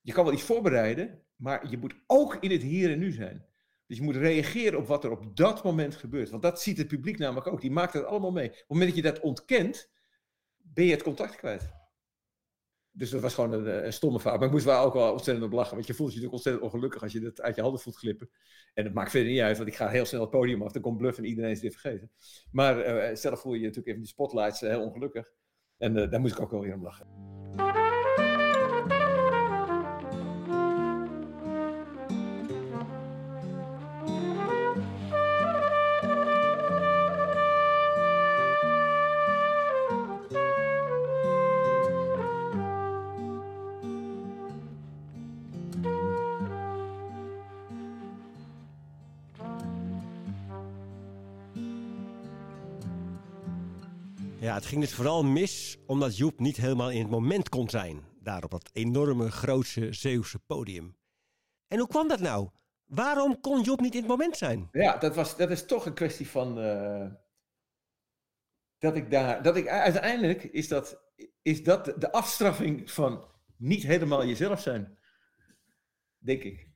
Je 0.00 0.12
kan 0.12 0.24
wel 0.24 0.32
iets 0.32 0.42
voorbereiden, 0.42 1.22
maar 1.36 1.70
je 1.70 1.78
moet 1.78 1.94
ook 2.06 2.34
in 2.34 2.50
het 2.50 2.62
hier 2.62 2.90
en 2.90 2.98
nu 2.98 3.12
zijn. 3.12 3.46
Dus 3.86 3.96
je 3.96 4.02
moet 4.02 4.16
reageren 4.16 4.78
op 4.78 4.86
wat 4.86 5.04
er 5.04 5.10
op 5.10 5.36
dat 5.36 5.64
moment 5.64 5.96
gebeurt. 5.96 6.30
Want 6.30 6.42
dat 6.42 6.60
ziet 6.60 6.78
het 6.78 6.88
publiek 6.88 7.18
namelijk 7.18 7.46
ook. 7.46 7.60
Die 7.60 7.70
maakt 7.70 7.92
het 7.92 8.04
allemaal 8.04 8.32
mee. 8.32 8.48
Op 8.48 8.54
het 8.54 8.68
moment 8.68 8.88
dat 8.88 8.96
je 8.96 9.10
dat 9.10 9.20
ontkent, 9.20 9.90
ben 10.56 10.84
je 10.84 10.90
het 10.90 11.02
contact 11.02 11.36
kwijt. 11.36 11.81
Dus 12.92 13.10
dat 13.10 13.20
was 13.20 13.34
gewoon 13.34 13.52
een, 13.52 13.84
een 13.86 13.92
stomme 13.92 14.20
fout. 14.20 14.36
Maar 14.38 14.46
ik 14.46 14.52
moest 14.52 14.64
wel 14.64 14.84
ook 14.84 14.94
wel 14.94 15.12
ontzettend 15.12 15.46
op 15.46 15.52
lachen. 15.52 15.74
Want 15.74 15.86
je 15.86 15.94
voelt 15.94 16.12
je 16.12 16.20
natuurlijk 16.20 16.44
ontzettend 16.44 16.64
ongelukkig 16.64 17.02
als 17.02 17.12
je 17.12 17.20
dat 17.20 17.40
uit 17.40 17.56
je 17.56 17.62
handen 17.62 17.80
voelt 17.80 17.96
glippen. 17.96 18.30
En 18.74 18.84
het 18.84 18.94
maakt 18.94 19.10
verder 19.10 19.30
niet 19.30 19.40
uit, 19.40 19.56
want 19.56 19.68
ik 19.68 19.76
ga 19.76 19.88
heel 19.88 20.04
snel 20.04 20.20
het 20.20 20.30
podium 20.30 20.62
af. 20.62 20.72
Dan 20.72 20.82
komt 20.82 20.98
bluff 20.98 21.18
en 21.18 21.24
iedereen 21.24 21.50
is 21.50 21.60
dit 21.60 21.76
vergeten. 21.76 22.10
Maar 22.50 23.08
uh, 23.10 23.16
zelf 23.16 23.40
voel 23.40 23.52
je 23.52 23.58
je 23.58 23.66
natuurlijk 23.66 23.88
even 23.88 24.00
die 24.00 24.10
spotlights 24.10 24.62
uh, 24.62 24.68
heel 24.68 24.82
ongelukkig. 24.82 25.32
En 25.78 25.94
daar 25.94 26.20
moest 26.20 26.34
ik 26.34 26.40
ook 26.40 26.50
wel 26.50 26.60
weer 26.60 26.74
om 26.74 26.82
lachen. 26.82 27.41
Ging 54.72 54.84
dus 54.84 54.94
vooral 54.94 55.24
mis 55.24 55.78
omdat 55.86 56.16
Joep 56.16 56.38
niet 56.38 56.56
helemaal 56.56 56.90
in 56.90 57.00
het 57.00 57.10
moment 57.10 57.48
kon 57.48 57.70
zijn. 57.70 58.04
Daar 58.20 58.44
op 58.44 58.50
dat 58.50 58.70
enorme, 58.72 59.30
grootse 59.30 59.92
Zeeuwse 59.92 60.38
podium. 60.38 60.96
En 61.68 61.78
hoe 61.78 61.88
kwam 61.88 62.08
dat 62.08 62.20
nou? 62.20 62.48
Waarom 62.84 63.40
kon 63.40 63.62
Joep 63.62 63.80
niet 63.80 63.94
in 63.94 64.00
het 64.00 64.08
moment 64.08 64.36
zijn? 64.36 64.68
Ja, 64.72 64.96
dat, 64.96 65.14
was, 65.14 65.36
dat 65.36 65.50
is 65.50 65.66
toch 65.66 65.86
een 65.86 65.94
kwestie 65.94 66.28
van. 66.28 66.58
Uh, 66.58 67.06
dat 68.78 68.96
ik 68.96 69.10
daar. 69.10 69.42
Dat 69.42 69.56
ik, 69.56 69.68
uiteindelijk 69.68 70.42
is 70.42 70.68
dat, 70.68 71.02
is 71.42 71.62
dat 71.62 71.94
de 71.98 72.12
afstraffing 72.12 72.90
van 72.90 73.24
niet 73.56 73.82
helemaal 73.82 74.26
jezelf 74.26 74.60
zijn. 74.60 74.98
Denk 76.18 76.42
ik. 76.42 76.68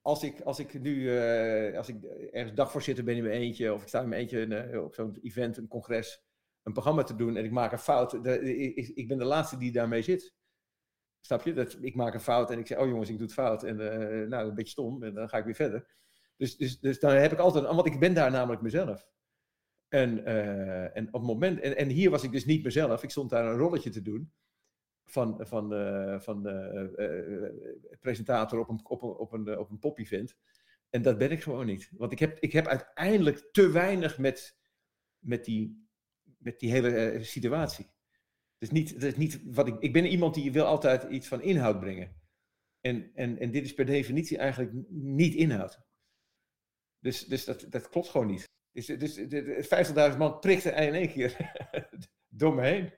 Als 0.00 0.22
ik, 0.22 0.40
als 0.40 0.58
ik 0.58 0.80
nu. 0.80 0.94
Uh, 0.94 1.76
als 1.76 1.88
ik 1.88 2.04
ergens 2.32 2.54
dagvoorzitter 2.54 3.04
ben 3.04 3.16
in 3.16 3.22
mijn 3.22 3.40
eentje. 3.40 3.74
of 3.74 3.82
ik 3.82 3.88
sta 3.88 4.00
in 4.00 4.08
mijn 4.08 4.20
eentje 4.20 4.46
uh, 4.46 4.84
op 4.84 4.94
zo'n 4.94 5.18
event, 5.22 5.56
een 5.56 5.68
congres 5.68 6.28
een 6.62 6.72
programma 6.72 7.02
te 7.02 7.16
doen 7.16 7.36
en 7.36 7.44
ik 7.44 7.50
maak 7.50 7.72
een 7.72 7.78
fout, 7.78 8.26
ik, 8.26 8.88
ik 8.94 9.08
ben 9.08 9.18
de 9.18 9.24
laatste 9.24 9.56
die 9.56 9.72
daarmee 9.72 10.02
zit. 10.02 10.34
Snap 11.20 11.42
je? 11.42 11.52
Dat, 11.52 11.78
ik 11.80 11.94
maak 11.94 12.14
een 12.14 12.20
fout 12.20 12.50
en 12.50 12.58
ik 12.58 12.66
zeg, 12.66 12.78
oh 12.78 12.88
jongens, 12.88 13.08
ik 13.08 13.16
doe 13.16 13.26
het 13.26 13.34
fout. 13.34 13.62
En 13.62 13.80
uh, 13.80 14.28
nou, 14.28 14.48
een 14.48 14.54
beetje 14.54 14.70
stom. 14.70 15.02
En 15.02 15.14
dan 15.14 15.28
ga 15.28 15.38
ik 15.38 15.44
weer 15.44 15.54
verder. 15.54 15.88
Dus, 16.36 16.56
dus, 16.56 16.80
dus 16.80 17.00
dan 17.00 17.12
heb 17.12 17.32
ik 17.32 17.38
altijd, 17.38 17.64
want 17.64 17.86
ik 17.86 18.00
ben 18.00 18.14
daar 18.14 18.30
namelijk 18.30 18.62
mezelf. 18.62 19.08
En, 19.88 20.18
uh, 20.18 20.96
en 20.96 21.06
op 21.06 21.12
het 21.12 21.22
moment, 21.22 21.60
en, 21.60 21.76
en 21.76 21.88
hier 21.88 22.10
was 22.10 22.22
ik 22.22 22.32
dus 22.32 22.44
niet 22.44 22.64
mezelf. 22.64 23.02
Ik 23.02 23.10
stond 23.10 23.30
daar 23.30 23.46
een 23.46 23.58
rolletje 23.58 23.90
te 23.90 24.02
doen. 24.02 24.32
Van, 25.04 25.46
van, 25.46 25.72
uh, 25.72 26.20
van 26.20 26.42
presentator 28.00 28.58
op 28.58 28.68
een, 28.68 28.80
op 28.82 29.02
een, 29.02 29.08
op 29.08 29.32
een, 29.32 29.58
op 29.58 29.70
een 29.70 29.78
pop-event. 29.78 30.36
En 30.90 31.02
dat 31.02 31.18
ben 31.18 31.30
ik 31.30 31.42
gewoon 31.42 31.66
niet. 31.66 31.90
Want 31.96 32.12
ik 32.12 32.18
heb, 32.18 32.38
ik 32.38 32.52
heb 32.52 32.66
uiteindelijk 32.66 33.48
te 33.52 33.70
weinig 33.70 34.18
met, 34.18 34.58
met 35.18 35.44
die 35.44 35.88
met 36.40 36.60
die 36.60 36.70
hele 36.70 37.12
uh, 37.12 37.22
situatie. 37.22 37.90
Dus 38.58 38.70
niet, 38.70 38.92
dat 38.92 39.02
is 39.02 39.16
niet 39.16 39.40
wat 39.44 39.66
ik, 39.66 39.76
ik 39.80 39.92
ben 39.92 40.06
iemand 40.06 40.34
die 40.34 40.52
wil 40.52 40.64
altijd 40.64 41.02
iets 41.10 41.28
van 41.28 41.42
inhoud 41.42 41.80
brengen. 41.80 42.18
En, 42.80 43.10
en, 43.14 43.38
en 43.38 43.50
dit 43.50 43.64
is 43.64 43.74
per 43.74 43.86
definitie 43.86 44.38
eigenlijk 44.38 44.72
niet 44.88 45.34
inhoud. 45.34 45.80
Dus, 46.98 47.24
dus 47.26 47.44
dat, 47.44 47.66
dat 47.68 47.88
klopt 47.88 48.08
gewoon 48.08 48.26
niet. 48.26 48.48
Dus, 48.72 48.86
dus 48.86 49.18
50.000 50.12 50.18
man 50.18 50.38
prikte 50.38 50.70
in 50.70 50.94
één 50.94 51.08
keer 51.08 51.36
door 52.28 52.54
me 52.54 52.62
heen. 52.62 52.92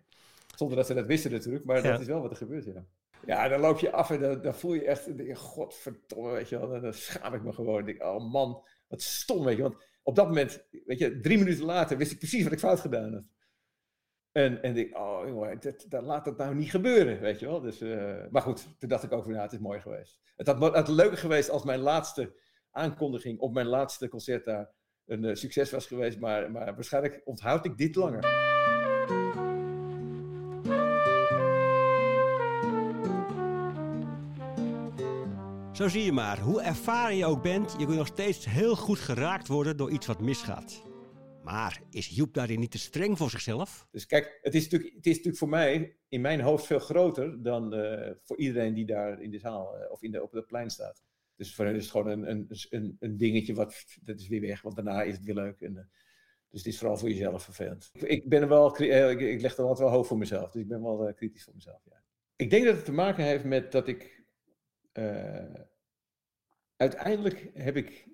Zonder 0.56 0.76
dat 0.76 0.87
ze 0.87 0.94
dat 0.94 1.06
wisten 1.06 1.30
natuurlijk, 1.30 1.64
maar 1.64 1.82
dat 1.82 2.00
is 2.00 2.06
wel 2.06 2.20
wat 2.20 2.30
er 2.30 2.37
gebeurt, 2.37 2.64
ja. 2.64 2.87
Ja, 3.26 3.49
dan 3.49 3.61
loop 3.61 3.78
je 3.78 3.92
af 3.92 4.11
en 4.11 4.20
dan, 4.20 4.42
dan 4.42 4.54
voel 4.54 4.75
je 4.75 4.84
echt, 4.84 5.08
godverdomme, 5.34 6.30
weet 6.30 6.49
je 6.49 6.58
wel. 6.58 6.80
Dan, 6.80 6.92
schaam 6.92 7.34
ik 7.34 7.42
me 7.42 7.52
gewoon. 7.52 7.78
Ik 7.78 7.87
denk, 7.87 8.02
oh 8.02 8.32
man, 8.32 8.64
wat 8.88 9.02
stom, 9.02 9.44
weet 9.44 9.56
je. 9.56 9.62
Want 9.62 9.84
op 10.02 10.16
dat 10.16 10.26
moment, 10.26 10.66
weet 10.85 10.99
je, 10.99 11.21
drie 11.21 11.38
minuten 11.38 11.64
later 11.64 11.97
wist 11.97 12.12
ik 12.12 12.18
precies 12.18 12.42
wat 12.42 12.52
ik 12.52 12.59
fout 12.59 12.80
gedaan 12.80 13.12
had. 13.12 13.25
En, 14.32 14.62
en 14.62 14.76
ik, 14.76 14.99
oh 14.99 15.26
jongen, 15.26 15.61
dat, 15.61 15.85
dat, 15.88 16.02
laat 16.02 16.25
dat 16.25 16.37
nou 16.37 16.54
niet 16.54 16.71
gebeuren, 16.71 17.21
weet 17.21 17.40
je 17.40 17.47
wel. 17.47 17.61
Dus, 17.61 17.82
uh, 17.82 18.25
maar 18.30 18.42
goed, 18.42 18.68
toen 18.78 18.88
dacht 18.88 19.02
ik 19.02 19.12
ook 19.12 19.25
van, 19.25 19.32
ja, 19.32 19.42
het 19.42 19.52
is 19.52 19.59
mooi 19.59 19.80
geweest. 19.80 20.21
Het 20.37 20.47
had, 20.47 20.75
het 20.75 20.88
leuker 20.88 21.18
geweest 21.18 21.50
als 21.50 21.64
mijn 21.64 21.80
laatste 21.80 22.35
aankondiging 22.71 23.38
op 23.38 23.52
mijn 23.52 23.66
laatste 23.66 24.09
concert 24.09 24.44
daar 24.44 24.71
een 25.06 25.25
uh, 25.25 25.35
succes 25.35 25.71
was 25.71 25.87
geweest. 25.87 26.18
Maar, 26.18 26.50
maar 26.50 26.75
waarschijnlijk 26.75 27.21
onthoud 27.25 27.64
ik 27.64 27.76
dit 27.76 27.94
langer. 27.94 29.22
Zo 35.73 35.88
zie 35.88 36.05
je 36.05 36.12
maar, 36.12 36.41
hoe 36.41 36.62
ervaren 36.62 37.17
je 37.17 37.25
ook 37.25 37.43
bent, 37.43 37.73
je 37.79 37.85
kunt 37.85 37.97
nog 37.97 38.07
steeds 38.07 38.45
heel 38.45 38.76
goed 38.76 38.99
geraakt 38.99 39.49
worden 39.49 39.76
door 39.76 39.91
iets 39.91 40.07
wat 40.07 40.21
misgaat. 40.21 40.85
Maar 41.43 41.83
is 41.91 42.09
Joep 42.09 42.35
daarin 42.35 42.61
niet 42.61 42.71
te 42.71 42.79
streng 42.79 43.19
voor 43.19 43.31
zichzelf? 43.31 43.87
Dus 43.91 44.07
kijk, 44.07 44.38
het 44.43 44.55
is 44.55 44.62
natuurlijk, 44.62 44.95
het 44.95 45.07
is 45.07 45.12
natuurlijk 45.12 45.38
voor 45.38 45.49
mij 45.49 45.97
in 46.09 46.21
mijn 46.21 46.41
hoofd 46.41 46.67
veel 46.67 46.79
groter 46.79 47.43
dan 47.43 47.75
uh, 47.75 48.11
voor 48.25 48.38
iedereen 48.38 48.75
die 48.75 48.87
daar 48.87 49.21
in 49.21 49.31
de 49.31 49.38
zaal 49.38 49.79
uh, 49.79 49.91
of 49.91 50.02
in 50.02 50.11
de, 50.11 50.23
op 50.23 50.33
het 50.33 50.47
plein 50.47 50.71
staat. 50.71 51.02
Dus 51.37 51.55
voor 51.55 51.64
hen 51.64 51.75
is 51.75 51.83
het 51.83 51.91
gewoon 51.91 52.09
een, 52.09 52.31
een, 52.31 52.47
een, 52.71 52.97
een 53.00 53.17
dingetje, 53.17 53.55
wat, 53.55 53.85
dat 54.02 54.21
is 54.21 54.29
weer 54.29 54.41
weg, 54.41 54.62
want 54.62 54.75
daarna 54.75 55.02
is 55.02 55.14
het 55.14 55.25
weer 55.25 55.35
leuk. 55.35 55.61
En, 55.61 55.73
uh, 55.73 55.83
Dus 56.49 56.64
het 56.64 56.67
is 56.67 56.79
vooral 56.79 56.97
voor 56.97 57.09
jezelf 57.09 57.45
vervelend. 57.45 57.91
Ik, 57.93 58.29
ben 58.29 58.43
er 58.43 58.49
wel, 58.49 58.76
eh, 58.76 59.11
ik, 59.11 59.41
leg 59.41 59.52
er 59.52 59.64
altijd 59.64 59.79
wel 59.79 59.97
hoog 59.97 60.07
voor 60.07 60.19
mezelf. 60.19 60.50
Dus 60.50 60.62
ik 60.62 60.69
ben 60.69 60.83
wel 60.83 61.12
kritisch 61.14 61.45
voor 61.45 61.55
mezelf. 61.55 61.83
Ja. 61.85 62.02
Ik 62.37 62.50
denk 62.50 62.64
dat 62.64 62.76
het 62.76 62.85
te 62.85 62.93
maken 62.93 63.25
heeft 63.25 63.45
met 63.45 63.73
dat 63.73 63.88
ik. 63.88 64.22
Uh, 64.92 65.54
uiteindelijk 66.76 67.50
heb 67.54 67.76
ik 67.76 68.08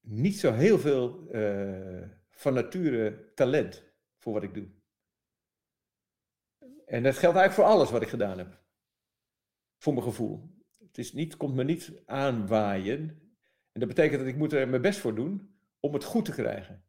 niet 0.00 0.38
zo 0.38 0.52
heel 0.52 0.78
veel 0.78 1.26
uh, 1.34 2.08
van 2.30 2.54
nature 2.54 3.32
talent 3.34 3.84
voor 4.16 4.32
wat 4.32 4.42
ik 4.42 4.54
doe. 4.54 4.68
En 6.86 7.02
dat 7.02 7.18
geldt 7.18 7.36
eigenlijk 7.36 7.52
voor 7.52 7.64
alles 7.64 7.90
wat 7.90 8.02
ik 8.02 8.08
gedaan 8.08 8.38
heb. 8.38 8.60
Voor 9.78 9.92
mijn 9.92 10.04
gevoel. 10.04 10.58
Het 10.78 10.98
is 10.98 11.12
niet, 11.12 11.36
komt 11.36 11.54
me 11.54 11.64
niet 11.64 12.02
aanwaaien. 12.06 13.00
En 13.72 13.80
dat 13.80 13.88
betekent 13.88 14.18
dat 14.18 14.28
ik 14.28 14.36
moet 14.36 14.52
er 14.52 14.68
mijn 14.68 14.82
best 14.82 14.98
voor 14.98 15.14
doen 15.14 15.54
om 15.80 15.94
het 15.94 16.04
goed 16.04 16.24
te 16.24 16.32
krijgen. 16.32 16.84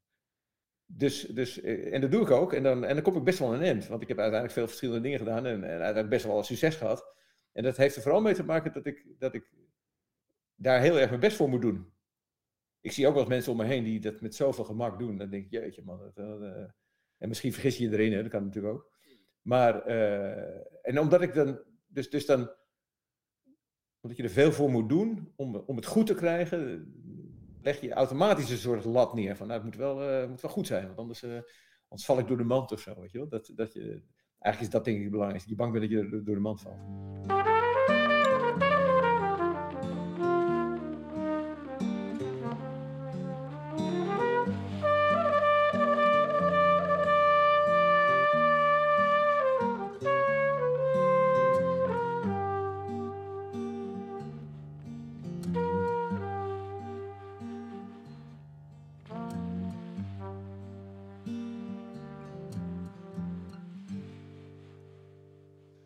Dus, 0.85 1.21
dus, 1.21 1.61
eh, 1.61 1.93
en 1.93 2.01
dat 2.01 2.11
doe 2.11 2.21
ik 2.21 2.31
ook. 2.31 2.53
En 2.53 2.63
dan, 2.63 2.83
en 2.83 2.93
dan 2.93 3.03
kom 3.03 3.15
ik 3.15 3.23
best 3.23 3.39
wel 3.39 3.53
een 3.53 3.61
eind. 3.61 3.87
Want 3.87 4.01
ik 4.01 4.07
heb 4.07 4.17
uiteindelijk 4.17 4.59
veel 4.59 4.67
verschillende 4.67 5.01
dingen 5.01 5.19
gedaan. 5.19 5.45
En, 5.45 5.63
en 5.63 5.69
uiteindelijk 5.69 6.09
best 6.09 6.25
wel 6.25 6.43
succes 6.43 6.75
gehad. 6.75 7.15
En 7.51 7.63
dat 7.63 7.77
heeft 7.77 7.95
er 7.95 8.01
vooral 8.01 8.21
mee 8.21 8.33
te 8.33 8.43
maken 8.43 8.73
dat 8.73 8.85
ik, 8.85 9.05
dat 9.17 9.33
ik 9.33 9.51
daar 10.55 10.81
heel 10.81 10.99
erg 10.99 11.09
mijn 11.09 11.21
best 11.21 11.37
voor 11.37 11.49
moet 11.49 11.61
doen. 11.61 11.93
Ik 12.81 12.91
zie 12.91 13.07
ook 13.07 13.13
wel 13.13 13.21
eens 13.21 13.31
mensen 13.31 13.51
om 13.51 13.57
me 13.57 13.63
heen 13.63 13.83
die 13.83 13.99
dat 13.99 14.21
met 14.21 14.35
zoveel 14.35 14.63
gemak 14.63 14.99
doen. 14.99 15.17
Dan 15.17 15.29
denk 15.29 15.45
ik, 15.45 15.51
jeetje 15.51 15.83
man. 15.83 16.11
Dat, 16.13 16.41
uh, 16.41 16.63
en 17.17 17.27
misschien 17.27 17.53
vergis 17.53 17.77
je 17.77 17.89
je 17.89 17.91
erin, 17.91 18.13
hè? 18.13 18.21
dat 18.21 18.31
kan 18.31 18.43
natuurlijk 18.43 18.73
ook. 18.73 18.91
Maar, 19.41 19.89
uh, 19.89 20.87
en 20.87 20.99
omdat 20.99 21.21
ik 21.21 21.33
dan, 21.33 21.61
dus, 21.87 22.09
dus 22.09 22.25
dan, 22.25 22.51
omdat 24.01 24.17
je 24.17 24.23
er 24.23 24.29
veel 24.29 24.51
voor 24.51 24.69
moet 24.69 24.89
doen 24.89 25.33
om, 25.35 25.55
om 25.55 25.75
het 25.75 25.85
goed 25.85 26.07
te 26.07 26.15
krijgen, 26.15 26.93
leg 27.61 27.81
je 27.81 27.93
automatisch 27.93 28.49
een 28.49 28.57
soort 28.57 28.85
lat 28.85 29.13
neer. 29.13 29.35
Van, 29.35 29.47
nou, 29.47 29.59
het 29.59 29.69
moet 29.69 29.79
wel, 29.79 30.21
uh, 30.21 30.29
moet 30.29 30.41
wel 30.41 30.51
goed 30.51 30.67
zijn, 30.67 30.85
want 30.85 30.97
anders, 30.97 31.23
anders 31.23 32.05
val 32.05 32.19
ik 32.19 32.27
door 32.27 32.37
de 32.37 32.43
mand 32.43 32.71
of 32.71 32.79
zo. 32.79 33.01
Weet 33.01 33.11
je 33.11 33.17
wel? 33.17 33.29
Dat, 33.29 33.51
dat 33.55 33.73
je, 33.73 34.01
eigenlijk 34.41 34.59
is 34.61 34.69
dat 34.69 34.85
denk 34.85 34.97
ik 34.97 35.03
het 35.03 35.11
belangrijkste. 35.11 35.49
Je 35.49 35.55
bang 35.55 35.71
bent 35.71 35.83
dat 35.83 35.91
je 35.91 36.21
door 36.23 36.35
de 36.35 36.41
mand 36.41 36.61
valt. 36.61 37.50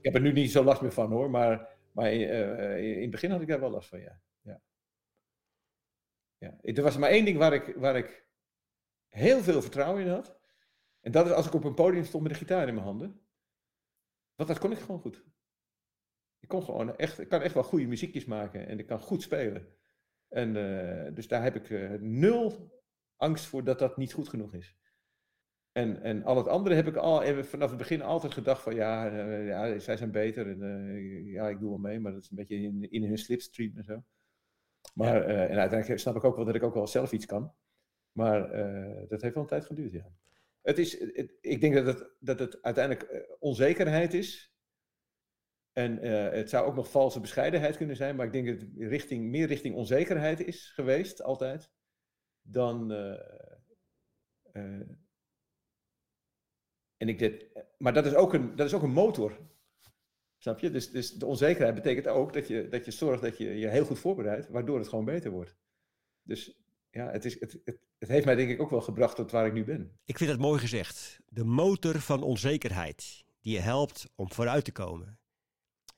Heb 0.05 0.15
er 0.15 0.21
nu 0.21 0.31
niet 0.31 0.51
zo 0.51 0.63
last 0.63 0.81
meer 0.81 0.91
van 0.91 1.11
hoor, 1.11 1.29
maar, 1.29 1.77
maar 1.91 2.13
uh, 2.13 2.95
in 2.95 3.01
het 3.01 3.11
begin 3.11 3.31
had 3.31 3.41
ik 3.41 3.47
daar 3.47 3.59
wel 3.59 3.69
last 3.69 3.89
van, 3.89 3.99
ja. 3.99 4.21
ja. 4.41 4.61
ja. 6.37 6.57
Er 6.61 6.83
was 6.83 6.97
maar 6.97 7.09
één 7.09 7.25
ding 7.25 7.37
waar 7.37 7.53
ik, 7.53 7.75
waar 7.75 7.95
ik 7.95 8.27
heel 9.07 9.41
veel 9.41 9.61
vertrouwen 9.61 10.01
in 10.01 10.09
had. 10.09 10.39
En 10.99 11.11
dat 11.11 11.25
is 11.25 11.31
als 11.31 11.45
ik 11.45 11.53
op 11.53 11.63
een 11.63 11.73
podium 11.73 12.03
stond 12.03 12.23
met 12.23 12.31
een 12.31 12.37
gitaar 12.37 12.67
in 12.67 12.73
mijn 12.73 12.85
handen. 12.85 13.21
Want 14.35 14.49
dat 14.49 14.59
kon 14.59 14.71
ik 14.71 14.77
gewoon 14.77 14.99
goed. 14.99 15.25
Ik 16.39 16.47
kon 16.47 16.63
gewoon 16.63 16.97
echt, 16.97 17.19
ik 17.19 17.29
kan 17.29 17.41
echt 17.41 17.53
wel 17.53 17.63
goede 17.63 17.87
muziekjes 17.87 18.25
maken 18.25 18.67
en 18.67 18.79
ik 18.79 18.85
kan 18.87 18.99
goed 18.99 19.21
spelen. 19.21 19.67
En 20.27 20.55
uh, 20.55 21.15
dus 21.15 21.27
daar 21.27 21.43
heb 21.43 21.55
ik 21.55 21.69
nul 22.01 22.73
angst 23.15 23.45
voor 23.45 23.63
dat 23.63 23.79
dat 23.79 23.97
niet 23.97 24.13
goed 24.13 24.29
genoeg 24.29 24.53
is. 24.53 24.75
En, 25.75 26.01
en 26.01 26.23
al 26.23 26.37
het 26.37 26.47
andere 26.47 26.75
heb 26.75 26.87
ik 26.87 26.95
al 26.95 27.43
vanaf 27.43 27.69
het 27.69 27.77
begin 27.77 28.01
altijd 28.01 28.33
gedacht 28.33 28.61
van 28.61 28.75
ja, 28.75 29.11
uh, 29.11 29.47
ja 29.47 29.79
zij 29.79 29.97
zijn 29.97 30.11
beter. 30.11 30.49
En, 30.49 30.61
uh, 30.61 31.31
ja, 31.31 31.49
ik 31.49 31.59
doe 31.59 31.69
wel 31.69 31.77
mee, 31.77 31.99
maar 31.99 32.11
dat 32.11 32.23
is 32.23 32.29
een 32.29 32.35
beetje 32.35 32.55
in, 32.55 32.91
in 32.91 33.03
hun 33.03 33.17
slipstream 33.17 33.77
en 33.77 33.83
zo. 33.83 34.03
Maar, 34.93 35.29
uh, 35.29 35.51
en 35.51 35.57
uiteindelijk 35.57 35.99
snap 35.99 36.15
ik 36.15 36.23
ook 36.23 36.35
wel 36.35 36.45
dat 36.45 36.55
ik 36.55 36.63
ook 36.63 36.73
wel 36.73 36.87
zelf 36.87 37.11
iets 37.11 37.25
kan. 37.25 37.53
Maar 38.11 38.41
dat 39.07 39.21
heeft 39.21 39.33
wel 39.33 39.43
een 39.43 39.49
tijd 39.49 39.65
geduurd, 39.65 39.91
ja. 39.91 40.11
Het 40.61 40.77
is, 40.77 40.99
het, 40.99 41.37
ik 41.41 41.61
denk 41.61 41.73
dat 41.73 41.85
het, 41.85 42.15
dat 42.19 42.39
het 42.39 42.61
uiteindelijk 42.61 43.27
onzekerheid 43.39 44.13
is. 44.13 44.53
En 45.73 45.97
het 46.33 46.49
zou 46.49 46.67
ook 46.67 46.75
nog 46.75 46.91
valse 46.91 47.19
bescheidenheid 47.19 47.77
kunnen 47.77 47.95
zijn, 47.95 48.15
maar 48.15 48.25
ik 48.25 48.31
denk 48.31 48.47
dat 48.47 48.61
het 48.61 48.69
richting, 48.77 49.29
meer 49.29 49.47
richting 49.47 49.75
onzekerheid 49.75 50.39
is 50.39 50.71
geweest, 50.71 51.21
altijd, 51.21 51.71
dan 52.41 52.91
en 56.97 57.09
ik 57.09 57.19
dit, 57.19 57.45
maar 57.77 57.93
dat 57.93 58.05
is 58.05 58.13
ook 58.13 58.33
een, 58.33 58.55
dat 58.55 58.67
is 58.67 58.73
ook 58.73 58.83
een 58.83 58.91
motor. 58.91 59.37
Snap 60.37 60.59
je? 60.59 60.71
Dus, 60.71 60.91
dus 60.91 61.11
de 61.11 61.25
onzekerheid 61.25 61.75
betekent 61.75 62.07
ook 62.07 62.33
dat 62.33 62.47
je, 62.47 62.67
dat 62.67 62.85
je 62.85 62.91
zorgt 62.91 63.21
dat 63.21 63.37
je 63.37 63.59
je 63.59 63.67
heel 63.67 63.85
goed 63.85 63.99
voorbereidt, 63.99 64.49
waardoor 64.49 64.77
het 64.77 64.87
gewoon 64.87 65.05
beter 65.05 65.31
wordt. 65.31 65.55
Dus 66.21 66.59
ja, 66.89 67.11
het, 67.11 67.25
is, 67.25 67.39
het, 67.39 67.59
het, 67.63 67.79
het, 67.99 68.09
heeft 68.09 68.25
mij 68.25 68.35
denk 68.35 68.49
ik 68.49 68.61
ook 68.61 68.69
wel 68.69 68.81
gebracht 68.81 69.15
tot 69.15 69.31
waar 69.31 69.45
ik 69.45 69.53
nu 69.53 69.63
ben. 69.63 69.99
Ik 70.05 70.17
vind 70.17 70.29
het 70.29 70.39
mooi 70.39 70.59
gezegd. 70.59 71.19
De 71.27 71.43
motor 71.43 71.99
van 71.99 72.23
onzekerheid, 72.23 73.23
die 73.41 73.53
je 73.53 73.59
helpt 73.59 74.09
om 74.15 74.31
vooruit 74.31 74.65
te 74.65 74.71
komen. 74.71 75.19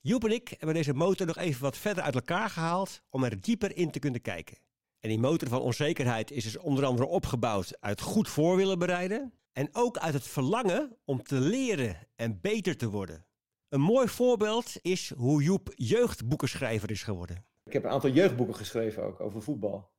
Joep 0.01 0.23
en 0.23 0.31
ik 0.31 0.49
hebben 0.49 0.73
deze 0.73 0.93
motor 0.93 1.27
nog 1.27 1.37
even 1.37 1.61
wat 1.61 1.77
verder 1.77 2.03
uit 2.03 2.15
elkaar 2.15 2.49
gehaald 2.49 3.01
om 3.09 3.23
er 3.23 3.41
dieper 3.41 3.77
in 3.77 3.91
te 3.91 3.99
kunnen 3.99 4.21
kijken. 4.21 4.57
En 4.99 5.09
die 5.09 5.19
motor 5.19 5.47
van 5.47 5.61
onzekerheid 5.61 6.31
is 6.31 6.43
dus 6.43 6.57
onder 6.57 6.85
andere 6.85 7.07
opgebouwd 7.07 7.77
uit 7.79 8.01
goed 8.01 8.29
voor 8.29 8.55
willen 8.55 8.79
bereiden, 8.79 9.33
en 9.57 9.69
ook 9.71 9.97
uit 9.97 10.13
het 10.13 10.27
verlangen 10.27 10.97
om 11.05 11.23
te 11.23 11.39
leren 11.39 12.07
en 12.15 12.41
beter 12.41 12.77
te 12.77 12.89
worden. 12.89 13.25
Een 13.69 13.81
mooi 13.81 14.07
voorbeeld 14.07 14.75
is 14.81 15.13
hoe 15.13 15.43
Joep 15.43 15.73
jeugdboekenschrijver 15.75 16.91
is 16.91 17.03
geworden. 17.03 17.45
Ik 17.63 17.73
heb 17.73 17.83
een 17.83 17.89
aantal 17.89 18.09
jeugdboeken 18.09 18.55
geschreven 18.55 19.03
ook 19.03 19.19
over 19.19 19.41
voetbal. 19.41 19.91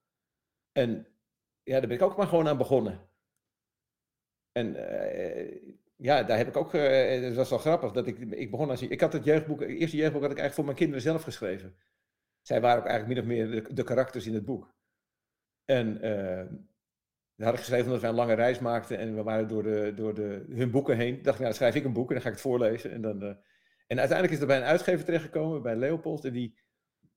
En 0.73 1.07
ja, 1.63 1.79
daar 1.79 1.89
ben 1.89 1.97
ik 1.97 2.03
ook 2.03 2.17
maar 2.17 2.27
gewoon 2.27 2.49
aan 2.49 2.59
begonnen. 2.59 3.09
En 4.53 4.77
uh, 4.77 5.75
ja, 5.97 6.23
daar 6.23 6.37
heb 6.37 6.49
ik 6.49 6.57
ook, 6.57 6.75
uh, 6.75 7.23
dat 7.23 7.35
was 7.35 7.51
wel 7.51 7.59
grappig, 7.59 7.93
dat 7.93 8.07
ik, 8.07 8.19
ik 8.19 8.51
begon 8.51 8.71
als, 8.71 8.83
ik 8.83 9.01
had 9.01 9.13
het 9.13 9.25
jeugdboek, 9.25 9.61
het 9.61 9.69
eerste 9.69 9.97
jeugdboek 9.97 10.23
had 10.23 10.31
ik 10.31 10.39
eigenlijk 10.39 10.55
voor 10.55 10.65
mijn 10.65 10.77
kinderen 10.77 11.03
zelf 11.03 11.23
geschreven. 11.23 11.77
Zij 12.41 12.61
waren 12.61 12.79
ook 12.79 12.89
eigenlijk 12.89 13.27
min 13.27 13.39
of 13.41 13.51
meer 13.51 13.75
de, 13.75 13.83
karakters 13.83 14.27
in 14.27 14.35
het 14.35 14.45
boek. 14.45 14.75
En 15.65 16.07
uh, 16.07 16.59
dat 17.39 17.47
had 17.47 17.55
ik 17.57 17.61
geschreven 17.61 17.87
omdat 17.87 18.01
wij 18.01 18.11
een 18.11 18.17
lange 18.17 18.35
reis 18.35 18.59
maakten 18.59 18.99
en 18.99 19.15
we 19.15 19.23
waren 19.23 19.49
door, 19.49 19.63
de, 19.63 19.93
door 19.95 20.15
de, 20.15 20.45
hun 20.49 20.71
boeken 20.71 20.97
heen. 20.97 21.15
Ik 21.15 21.25
dacht, 21.25 21.39
nou, 21.39 21.49
dan 21.49 21.59
schrijf 21.59 21.75
ik 21.75 21.85
een 21.85 21.93
boek 21.93 22.09
en 22.09 22.15
dan 22.15 22.23
ga 22.23 22.29
ik 22.29 22.35
het 22.35 22.45
voorlezen. 22.45 22.91
En, 22.91 23.01
dan, 23.01 23.23
uh, 23.23 23.29
en 23.87 23.99
uiteindelijk 23.99 24.33
is 24.33 24.41
er 24.41 24.47
bij 24.47 24.57
een 24.57 24.63
uitgever 24.63 25.05
terechtgekomen, 25.05 25.63
bij 25.63 25.77
Leopold. 25.77 26.25
En 26.25 26.33
die, 26.33 26.59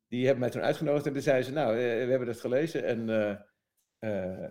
die 0.07 0.23
hebben 0.23 0.39
mij 0.39 0.49
toen 0.49 0.61
uitgenodigd 0.61 1.05
en 1.05 1.13
toen 1.13 1.21
zeiden 1.21 1.45
ze, 1.45 1.51
nou, 1.51 1.75
uh, 1.75 1.79
we 1.81 2.09
hebben 2.09 2.27
het 2.27 2.39
gelezen. 2.39 2.83
En 2.83 3.09
uh, 3.99 4.47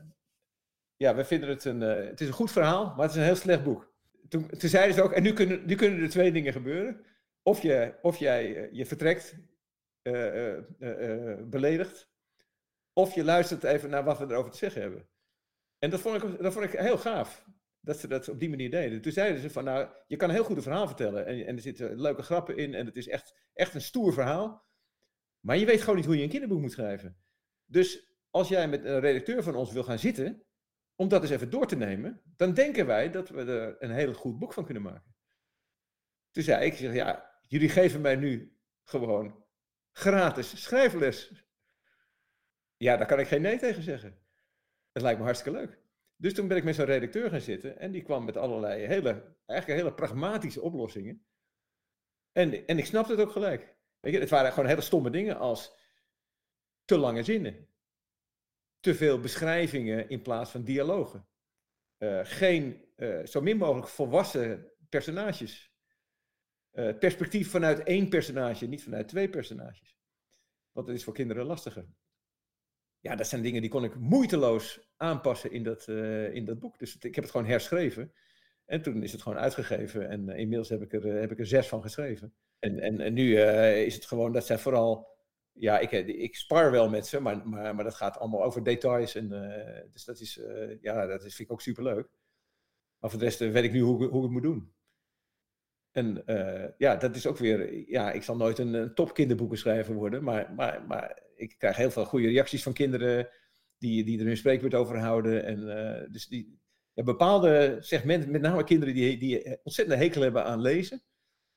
ja, 0.97 1.15
we 1.15 1.25
vinden 1.25 1.49
het 1.49 1.65
een, 1.65 1.81
het 1.81 2.21
is 2.21 2.27
een 2.27 2.33
goed 2.33 2.53
verhaal, 2.53 2.87
maar 2.87 3.03
het 3.03 3.11
is 3.11 3.17
een 3.17 3.25
heel 3.25 3.35
slecht 3.35 3.65
boek. 3.65 3.93
Toen, 4.29 4.49
toen 4.49 4.71
zeiden 4.71 4.95
ze 4.95 5.03
ook, 5.03 5.13
en 5.13 5.23
nu 5.23 5.33
kunnen, 5.33 5.67
nu 5.67 5.75
kunnen 5.75 6.03
er 6.03 6.09
twee 6.09 6.33
dingen 6.33 6.53
gebeuren. 6.53 7.05
Of, 7.43 7.63
je, 7.63 7.95
of 8.03 8.17
jij 8.17 8.69
je 8.73 8.87
vertrekt 8.87 9.37
beledigd, 11.51 12.11
of 12.93 13.15
je 13.15 13.25
luistert 13.25 13.65
even 13.65 13.91
naar 13.91 14.05
wat 14.05 14.19
we 14.19 14.25
erover 14.25 14.51
te 14.51 14.57
zeggen 14.57 14.81
hebben. 14.83 15.09
En 15.81 15.91
dat 15.91 16.01
vond, 16.01 16.23
ik, 16.23 16.43
dat 16.43 16.53
vond 16.53 16.65
ik 16.65 16.73
heel 16.73 16.99
gaaf. 16.99 17.45
Dat 17.81 17.99
ze 17.99 18.09
dat 18.09 18.29
op 18.29 18.41
die 18.41 18.49
manier 18.49 18.71
deden. 18.71 19.01
Toen 19.01 19.13
zeiden 19.13 19.41
ze 19.41 19.51
van, 19.51 19.65
nou, 19.65 19.89
je 20.07 20.17
kan 20.17 20.29
een 20.29 20.35
heel 20.35 20.45
goed 20.45 20.63
verhaal 20.63 20.87
vertellen. 20.87 21.27
En, 21.27 21.47
en 21.47 21.57
er 21.57 21.63
zitten 21.63 22.01
leuke 22.01 22.23
grappen 22.23 22.57
in. 22.57 22.75
En 22.75 22.87
het 22.87 22.97
is 22.97 23.09
echt, 23.09 23.35
echt 23.53 23.75
een 23.75 23.81
stoer 23.81 24.13
verhaal. 24.13 24.69
Maar 25.41 25.57
je 25.57 25.67
weet 25.67 25.81
gewoon 25.81 25.97
niet 25.97 26.05
hoe 26.05 26.17
je 26.17 26.23
een 26.23 26.29
kinderboek 26.29 26.61
moet 26.61 26.73
schrijven. 26.73 27.23
Dus 27.65 28.15
als 28.31 28.49
jij 28.49 28.69
met 28.69 28.85
een 28.85 29.01
redacteur 29.01 29.43
van 29.43 29.55
ons 29.55 29.73
wil 29.73 29.83
gaan 29.83 29.99
zitten, 29.99 30.45
om 30.95 31.09
dat 31.09 31.23
eens 31.23 31.31
even 31.31 31.51
door 31.51 31.67
te 31.67 31.77
nemen, 31.77 32.23
dan 32.37 32.55
denken 32.55 32.87
wij 32.87 33.11
dat 33.11 33.29
we 33.29 33.43
er 33.45 33.83
een 33.83 33.91
heel 33.91 34.15
goed 34.15 34.39
boek 34.39 34.53
van 34.53 34.65
kunnen 34.65 34.83
maken. 34.83 35.15
Toen 36.31 36.43
zei 36.43 36.65
ik, 36.65 36.75
ja, 36.75 37.41
jullie 37.47 37.69
geven 37.69 38.01
mij 38.01 38.17
nu 38.17 38.59
gewoon 38.83 39.45
gratis 39.93 40.63
schrijfles. 40.63 41.33
Ja, 42.77 42.97
daar 42.97 43.07
kan 43.07 43.19
ik 43.19 43.27
geen 43.27 43.43
nee 43.43 43.59
tegen 43.59 43.83
zeggen. 43.83 44.19
Het 44.93 45.03
lijkt 45.03 45.19
me 45.19 45.25
hartstikke 45.25 45.59
leuk. 45.59 45.79
Dus 46.17 46.35
toen 46.35 46.49
ben 46.49 46.57
ik 46.57 46.65
met 46.65 46.75
zo'n 46.75 46.85
redacteur 46.85 47.31
gaan 47.31 47.41
zitten 47.41 47.79
en 47.79 47.93
die 47.93 48.03
kwam 48.03 48.25
met 48.25 48.37
allerlei 48.37 48.87
hele, 48.87 49.37
eigenlijk 49.47 49.81
hele 49.81 49.95
pragmatische 49.95 50.61
oplossingen. 50.61 51.25
En, 52.33 52.67
en 52.67 52.79
ik 52.79 52.87
snapte 52.87 53.13
het 53.13 53.21
ook 53.21 53.31
gelijk. 53.31 53.77
Weet 54.01 54.13
je, 54.13 54.19
het 54.21 54.31
waren 54.31 54.53
gewoon 54.53 54.69
hele 54.69 54.81
stomme 54.81 55.11
dingen 55.11 55.39
als 55.39 55.79
te 56.85 56.99
lange 56.99 57.23
zinnen. 57.23 57.69
Te 58.81 58.95
veel 58.95 59.21
beschrijvingen 59.21 60.09
in 60.09 60.23
plaats 60.23 60.51
van 60.51 60.65
dialogen. 60.65 61.29
Uh, 61.99 62.21
geen, 62.23 62.85
uh, 62.97 63.27
zo 63.27 63.41
min 63.41 63.57
mogelijk 63.57 63.89
volwassen 63.89 64.73
personages. 64.89 65.75
Uh, 66.73 66.99
perspectief 66.99 67.51
vanuit 67.51 67.83
één 67.83 68.09
personage, 68.09 68.67
niet 68.67 68.83
vanuit 68.83 69.09
twee 69.09 69.29
personages. 69.29 69.99
Want 70.73 70.87
dat 70.87 70.97
is 70.97 71.05
voor 71.05 71.15
kinderen 71.15 71.47
lastiger. 71.47 71.87
Ja, 73.01 73.17
dat 73.17 73.27
zijn 73.27 73.43
dingen 73.43 73.61
die 73.61 73.71
kon 73.71 73.85
ik 73.85 73.95
moeiteloos 73.95 74.93
aanpassen 74.97 75.51
in 75.51 75.63
dat, 75.63 75.89
in 76.33 76.45
dat 76.45 76.59
boek. 76.59 76.79
Dus 76.79 76.97
ik 76.97 77.15
heb 77.15 77.25
het 77.25 77.33
gewoon 77.33 77.47
herschreven. 77.47 78.13
En 78.65 78.83
toen 78.83 79.03
is 79.03 79.13
het 79.13 79.23
gewoon 79.23 79.39
uitgegeven 79.39 80.09
en 80.09 80.29
inmiddels 80.29 80.69
heb 80.69 80.83
ik, 80.83 80.93
er, 80.93 81.05
heb 81.05 81.31
ik 81.31 81.39
er 81.39 81.47
zes 81.47 81.69
van 81.69 81.83
geschreven. 81.83 82.35
En, 82.59 82.79
en, 82.79 83.01
en 83.01 83.13
nu 83.13 83.41
is 83.85 83.95
het 83.95 84.07
gewoon 84.07 84.33
dat 84.33 84.47
zij 84.47 84.59
vooral 84.59 85.09
ja, 85.53 85.79
ik, 85.79 85.91
ik 86.07 86.37
spar 86.37 86.71
wel 86.71 86.89
met 86.89 87.07
ze, 87.07 87.21
maar, 87.21 87.49
maar, 87.49 87.75
maar 87.75 87.85
dat 87.85 87.95
gaat 87.95 88.19
allemaal 88.19 88.45
over 88.45 88.63
details. 88.63 89.15
En, 89.15 89.29
dus 89.93 90.05
dat 90.05 90.21
is, 90.21 90.41
ja, 90.81 91.07
dat 91.07 91.25
is, 91.25 91.35
vind 91.35 91.49
ik 91.49 91.55
ook 91.55 91.61
superleuk. 91.61 92.09
Maar 92.99 93.11
voor 93.11 93.19
de 93.19 93.25
rest 93.25 93.39
weet 93.39 93.65
ik 93.65 93.73
nu 93.73 93.81
hoe, 93.81 93.97
hoe 93.97 94.17
ik 94.17 94.23
het 94.23 94.31
moet 94.31 94.43
doen. 94.43 94.73
En 95.91 96.25
ja, 96.79 96.97
dat 96.97 97.17
is 97.17 97.27
ook 97.27 97.39
weer, 97.39 97.89
ja, 97.91 98.13
ik 98.13 98.23
zal 98.23 98.37
nooit 98.37 98.59
een, 98.59 98.75
een 98.75 98.95
topkinderboekenschrijver 98.95 99.95
worden, 99.95 100.25
maar, 100.25 100.53
maar, 100.55 100.85
maar 100.87 101.23
ik 101.41 101.55
krijg 101.59 101.77
heel 101.77 101.91
veel 101.91 102.05
goede 102.05 102.27
reacties 102.27 102.63
van 102.63 102.73
kinderen 102.73 103.29
die, 103.79 104.05
die 104.05 104.19
er 104.19 104.27
hun 104.27 104.37
spreekwoord 104.37 104.75
over 104.75 104.99
houden. 104.99 105.45
En 105.45 105.59
uh, 105.59 106.13
dus 106.13 106.27
die, 106.27 106.59
bepaalde 106.95 107.77
segmenten, 107.81 108.31
met 108.31 108.41
name 108.41 108.65
kinderen 108.65 108.95
die, 108.95 109.19
die 109.19 109.59
ontzettend 109.63 109.99
hekel 109.99 110.23
hebben 110.23 110.45
aan 110.45 110.61
lezen, 110.61 111.03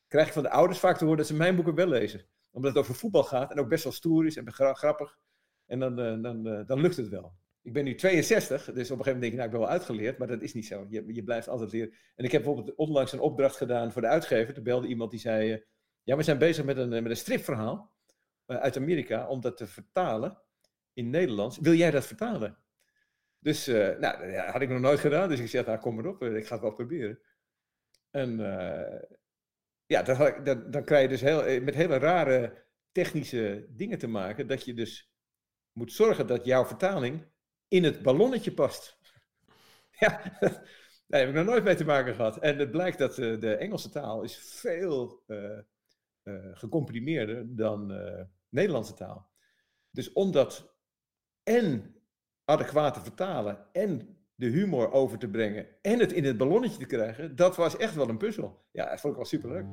krijg 0.07 0.27
ik 0.27 0.33
van 0.33 0.43
de 0.43 0.49
ouders 0.49 0.79
vaak 0.79 0.97
te 0.97 1.03
horen 1.03 1.19
dat 1.19 1.27
ze 1.27 1.35
mijn 1.35 1.55
boeken 1.55 1.75
wel 1.75 1.87
lezen. 1.87 2.25
Omdat 2.51 2.71
het 2.71 2.83
over 2.83 2.95
voetbal 2.95 3.23
gaat 3.23 3.51
en 3.51 3.59
ook 3.59 3.69
best 3.69 3.83
wel 3.83 3.93
stoer 3.93 4.25
is 4.25 4.37
en 4.37 4.53
grappig. 4.53 5.19
En 5.65 5.79
dan, 5.79 5.99
uh, 5.99 6.21
dan, 6.23 6.65
dan 6.65 6.81
lukt 6.81 6.97
het 6.97 7.09
wel 7.09 7.33
ik 7.63 7.73
ben 7.73 7.83
nu 7.83 7.95
62, 7.95 8.65
dus 8.65 8.67
op 8.67 8.75
een 8.75 8.85
gegeven 8.85 9.03
moment 9.03 9.21
denk 9.21 9.31
ik, 9.31 9.37
nou, 9.37 9.45
ik 9.45 9.51
ben 9.51 9.59
wel 9.59 9.69
uitgeleerd, 9.69 10.17
maar 10.17 10.27
dat 10.27 10.41
is 10.41 10.53
niet 10.53 10.65
zo. 10.65 10.85
Je, 10.89 11.13
je 11.13 11.23
blijft 11.23 11.47
altijd 11.47 11.71
leren. 11.71 11.93
En 12.15 12.25
ik 12.25 12.31
heb 12.31 12.43
bijvoorbeeld 12.43 12.75
onlangs 12.77 13.11
een 13.11 13.19
opdracht 13.19 13.57
gedaan 13.57 13.91
voor 13.91 14.01
de 14.01 14.07
uitgever. 14.07 14.53
Toen 14.53 14.63
belde 14.63 14.87
iemand 14.87 15.11
die 15.11 15.19
zei, 15.19 15.63
ja, 16.03 16.15
we 16.17 16.23
zijn 16.23 16.37
bezig 16.37 16.65
met 16.65 16.77
een, 16.77 16.89
met 16.89 17.05
een 17.05 17.15
stripverhaal 17.15 17.91
uit 18.45 18.77
Amerika, 18.77 19.27
om 19.27 19.41
dat 19.41 19.57
te 19.57 19.67
vertalen 19.67 20.41
in 20.93 21.09
Nederlands. 21.09 21.57
Wil 21.57 21.73
jij 21.73 21.91
dat 21.91 22.05
vertalen? 22.05 22.57
Dus, 23.39 23.67
uh, 23.67 23.97
nou, 23.97 24.31
ja, 24.31 24.51
had 24.51 24.61
ik 24.61 24.69
nog 24.69 24.79
nooit 24.79 24.99
gedaan, 24.99 25.29
dus 25.29 25.39
ik 25.39 25.47
zeg, 25.47 25.65
nou, 25.65 25.79
kom 25.79 25.95
maar 25.95 26.05
op, 26.05 26.23
ik 26.23 26.47
ga 26.47 26.53
het 26.53 26.63
wel 26.63 26.73
proberen. 26.73 27.19
En 28.09 28.37
ja, 29.85 30.01
dan, 30.03 30.83
krijg 30.83 31.01
je 31.01 31.07
dus 31.07 31.21
heel, 31.21 31.61
met 31.61 31.75
hele 31.75 31.97
rare 31.97 32.65
technische 32.91 33.65
dingen 33.69 33.97
te 33.97 34.07
maken, 34.07 34.47
dat 34.47 34.65
je 34.65 34.73
dus 34.73 35.13
moet 35.71 35.91
zorgen 35.91 36.27
dat 36.27 36.45
jouw 36.45 36.65
vertaling 36.65 37.31
in 37.67 37.83
het 37.83 38.01
ballonnetje 38.01 38.53
past. 38.53 38.97
ja, 39.99 40.37
daar 41.07 41.19
heb 41.19 41.29
ik 41.29 41.35
nog 41.35 41.45
nooit 41.45 41.63
mee 41.63 41.75
te 41.75 41.85
maken 41.85 42.15
gehad. 42.15 42.37
En 42.37 42.57
het 42.57 42.71
blijkt 42.71 42.97
dat 42.97 43.15
de 43.15 43.55
Engelse 43.55 43.89
taal 43.89 44.23
is 44.23 44.37
veel 44.37 45.23
uh, 45.27 45.59
gecomprimeerder 46.53 47.55
dan 47.55 47.87
Nederlandse 48.49 48.93
taal. 48.93 49.31
Dus 49.91 50.13
om 50.13 50.31
dat 50.31 50.75
en 51.43 51.95
adequaat 52.45 52.93
te 52.93 52.99
vertalen 53.01 53.65
en 53.71 54.17
de 54.35 54.45
humor 54.45 54.91
over 54.91 55.17
te 55.17 55.29
brengen 55.29 55.67
en 55.81 55.99
het 55.99 56.11
in 56.11 56.23
het 56.23 56.37
ballonnetje 56.37 56.79
te 56.79 56.85
krijgen, 56.85 57.35
dat 57.35 57.55
was 57.55 57.77
echt 57.77 57.95
wel 57.95 58.09
een 58.09 58.17
puzzel. 58.17 58.65
Ja, 58.71 58.89
dat 58.89 58.99
vond 58.99 59.13
ik 59.13 59.19
wel 59.19 59.29
superleuk. 59.29 59.65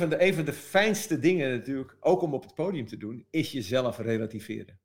Een 0.00 0.34
van, 0.34 0.44
de, 0.44 0.44
de 0.44 0.52
fijnste 0.52 1.18
dingen 1.18 1.50
natuurlijk, 1.50 1.96
ook 2.00 2.22
om 2.22 2.34
op 2.34 2.42
het 2.42 2.54
podium 2.54 2.86
te 2.86 2.96
doen, 2.96 3.26
is 3.30 3.52
jezelf 3.52 3.98
relativeren. 3.98 4.80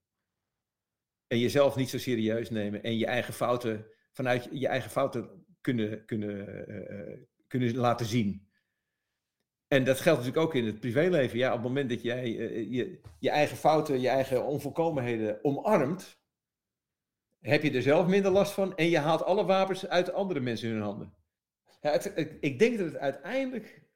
En 1.27 1.39
jezelf 1.39 1.75
niet 1.75 1.89
zo 1.89 1.97
serieus 1.97 2.49
nemen 2.49 2.83
en 2.83 2.97
je 2.97 3.05
eigen 3.05 3.33
fouten, 3.33 3.85
vanuit 4.11 4.47
je 4.51 4.67
eigen 4.67 4.89
fouten 4.89 5.45
kunnen, 5.61 6.05
kunnen, 6.05 6.65
uh, 6.69 7.17
kunnen 7.47 7.75
laten 7.75 8.05
zien. 8.05 8.47
En 9.67 9.83
dat 9.83 9.99
geldt 9.99 10.19
natuurlijk 10.19 10.47
ook 10.47 10.55
in 10.55 10.65
het 10.65 10.79
privéleven. 10.79 11.37
Ja, 11.37 11.47
op 11.47 11.53
het 11.53 11.67
moment 11.67 11.89
dat 11.89 12.01
jij 12.01 12.35
uh, 12.35 12.71
je, 12.71 12.99
je 13.19 13.29
eigen 13.29 13.57
fouten, 13.57 13.99
je 13.99 14.09
eigen 14.09 14.45
onvolkomenheden 14.45 15.43
omarmt, 15.43 16.19
heb 17.39 17.63
je 17.63 17.71
er 17.71 17.81
zelf 17.81 18.07
minder 18.07 18.31
last 18.31 18.51
van 18.51 18.75
en 18.75 18.89
je 18.89 18.97
haalt 18.97 19.23
alle 19.23 19.45
wapens 19.45 19.87
uit 19.87 20.13
andere 20.13 20.39
mensen 20.39 20.69
hun 20.69 20.81
handen. 20.81 21.13
Ja, 21.81 21.99
ik 22.39 22.59
denk 22.59 22.77
dat 22.77 22.87
het 22.87 22.97
uiteindelijk 22.97 23.86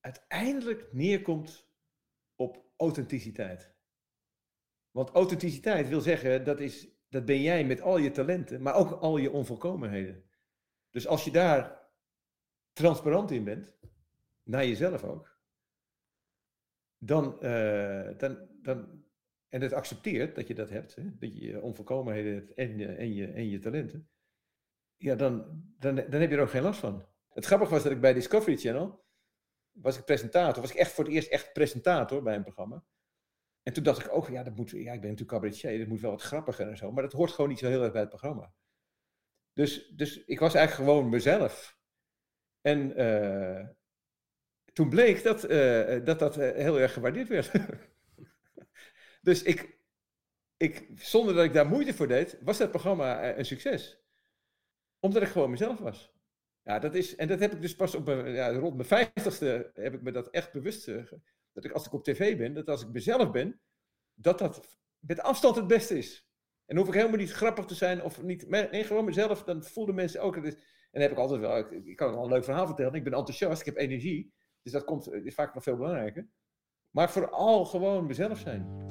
uiteindelijk 0.00 0.92
neerkomt 0.92 1.68
op 2.34 2.64
authenticiteit. 2.76 3.74
Want 4.90 5.10
authenticiteit 5.10 5.88
wil 5.88 6.00
zeggen, 6.00 6.44
dat, 6.44 6.60
is, 6.60 6.88
dat 7.08 7.24
ben 7.24 7.40
jij 7.40 7.64
met 7.64 7.80
al 7.80 7.98
je 7.98 8.10
talenten, 8.10 8.62
maar 8.62 8.74
ook 8.74 8.90
al 8.90 9.16
je 9.16 9.30
onvolkomenheden. 9.30 10.30
Dus 10.90 11.06
als 11.06 11.24
je 11.24 11.30
daar 11.30 11.88
transparant 12.72 13.30
in 13.30 13.44
bent, 13.44 13.74
naar 14.42 14.66
jezelf 14.66 15.04
ook, 15.04 15.38
dan, 16.98 17.38
uh, 17.44 18.18
dan, 18.18 18.48
dan, 18.62 19.04
en 19.48 19.60
het 19.60 19.72
accepteert 19.72 20.34
dat 20.34 20.46
je 20.46 20.54
dat 20.54 20.70
hebt, 20.70 20.94
hè, 20.94 21.16
dat 21.18 21.34
je 21.34 21.44
je 21.44 21.60
onvolkomenheden 21.60 22.34
hebt 22.34 22.54
en 22.54 22.78
je, 22.78 22.86
en 22.86 23.14
je, 23.14 23.26
en 23.26 23.48
je 23.48 23.58
talenten, 23.58 24.10
ja, 24.96 25.14
dan, 25.14 25.62
dan, 25.78 25.94
dan 25.94 26.20
heb 26.20 26.30
je 26.30 26.36
er 26.36 26.42
ook 26.42 26.50
geen 26.50 26.62
last 26.62 26.80
van. 26.80 27.06
Het 27.28 27.44
grappige 27.44 27.70
was 27.70 27.82
dat 27.82 27.92
ik 27.92 28.00
bij 28.00 28.12
Discovery 28.12 28.56
Channel, 28.56 29.04
was 29.72 29.98
ik 29.98 30.04
presentator. 30.04 30.62
Was 30.62 30.70
ik 30.70 30.76
echt 30.78 30.92
voor 30.92 31.04
het 31.04 31.12
eerst 31.12 31.28
echt 31.28 31.52
presentator 31.52 32.22
bij 32.22 32.34
een 32.34 32.42
programma. 32.42 32.84
En 33.62 33.72
toen 33.72 33.84
dacht 33.84 34.04
ik 34.04 34.12
ook, 34.12 34.28
ja, 34.28 34.42
dat 34.42 34.56
moet, 34.56 34.70
ja 34.70 34.78
ik 34.78 35.00
ben 35.00 35.10
natuurlijk 35.10 35.28
cabaretier, 35.28 35.78
dat 35.78 35.88
moet 35.88 36.00
wel 36.00 36.10
wat 36.10 36.22
grappiger 36.22 36.68
en 36.68 36.76
zo. 36.76 36.92
Maar 36.92 37.02
dat 37.02 37.12
hoort 37.12 37.30
gewoon 37.30 37.50
niet 37.50 37.58
zo 37.58 37.68
heel 37.68 37.82
erg 37.82 37.92
bij 37.92 38.00
het 38.00 38.10
programma. 38.10 38.52
Dus, 39.52 39.88
dus 39.88 40.24
ik 40.24 40.38
was 40.38 40.54
eigenlijk 40.54 40.88
gewoon 40.88 41.08
mezelf. 41.08 41.78
En 42.60 43.00
uh, 43.00 43.68
toen 44.72 44.88
bleek 44.88 45.22
dat 45.22 45.50
uh, 45.50 46.04
dat, 46.04 46.18
dat 46.18 46.34
heel 46.34 46.80
erg 46.80 46.92
gewaardeerd 46.92 47.28
werd. 47.28 47.50
dus 49.28 49.42
ik, 49.42 49.78
ik, 50.56 50.88
zonder 50.94 51.34
dat 51.34 51.44
ik 51.44 51.52
daar 51.52 51.66
moeite 51.66 51.94
voor 51.94 52.08
deed, 52.08 52.38
was 52.42 52.58
dat 52.58 52.70
programma 52.70 53.36
een 53.36 53.44
succes. 53.44 53.98
Omdat 54.98 55.22
ik 55.22 55.28
gewoon 55.28 55.50
mezelf 55.50 55.78
was. 55.78 56.19
Ja, 56.70 56.78
dat 56.78 56.94
is, 56.94 57.16
en 57.16 57.28
dat 57.28 57.40
heb 57.40 57.52
ik 57.52 57.60
dus 57.60 57.76
pas 57.76 57.94
op 57.94 58.04
mijn, 58.06 58.32
ja, 58.32 58.52
rond 58.52 58.74
mijn 58.74 58.88
vijftigste 58.88 59.70
heb 59.74 59.94
ik 59.94 60.02
me 60.02 60.12
dat 60.12 60.30
echt 60.30 60.52
bewust. 60.52 60.88
Uh, 60.88 61.12
dat 61.52 61.64
ik 61.64 61.72
als 61.72 61.86
ik 61.86 61.92
op 61.92 62.04
tv 62.04 62.36
ben, 62.36 62.54
dat 62.54 62.68
als 62.68 62.82
ik 62.82 62.88
mezelf 62.88 63.30
ben, 63.30 63.60
dat 64.14 64.38
dat 64.38 64.78
met 64.98 65.20
afstand 65.20 65.56
het 65.56 65.66
beste 65.66 65.98
is. 65.98 66.26
En 66.66 66.76
hoef 66.76 66.88
ik 66.88 66.94
helemaal 66.94 67.16
niet 67.16 67.32
grappig 67.32 67.64
te 67.64 67.74
zijn 67.74 68.02
of 68.02 68.22
niet. 68.22 68.48
Nee, 68.48 68.84
gewoon 68.84 69.04
mezelf, 69.04 69.44
dan 69.44 69.64
voelen 69.64 69.94
mensen 69.94 70.22
ook. 70.22 70.36
En 70.36 70.42
dan 70.90 71.02
heb 71.02 71.10
ik 71.10 71.18
altijd 71.18 71.40
wel, 71.40 71.58
ik, 71.58 71.70
ik 71.70 71.96
kan 71.96 72.12
wel 72.12 72.24
een 72.24 72.32
leuk 72.32 72.44
verhaal 72.44 72.66
vertellen. 72.66 72.94
Ik 72.94 73.04
ben 73.04 73.12
enthousiast, 73.12 73.60
ik 73.60 73.66
heb 73.66 73.76
energie. 73.76 74.32
Dus 74.62 74.72
dat 74.72 74.84
komt, 74.84 75.12
is 75.12 75.34
vaak 75.34 75.54
nog 75.54 75.62
veel 75.62 75.76
belangrijker. 75.76 76.28
Maar 76.90 77.10
vooral 77.10 77.64
gewoon 77.64 78.06
mezelf 78.06 78.38
zijn. 78.38 78.88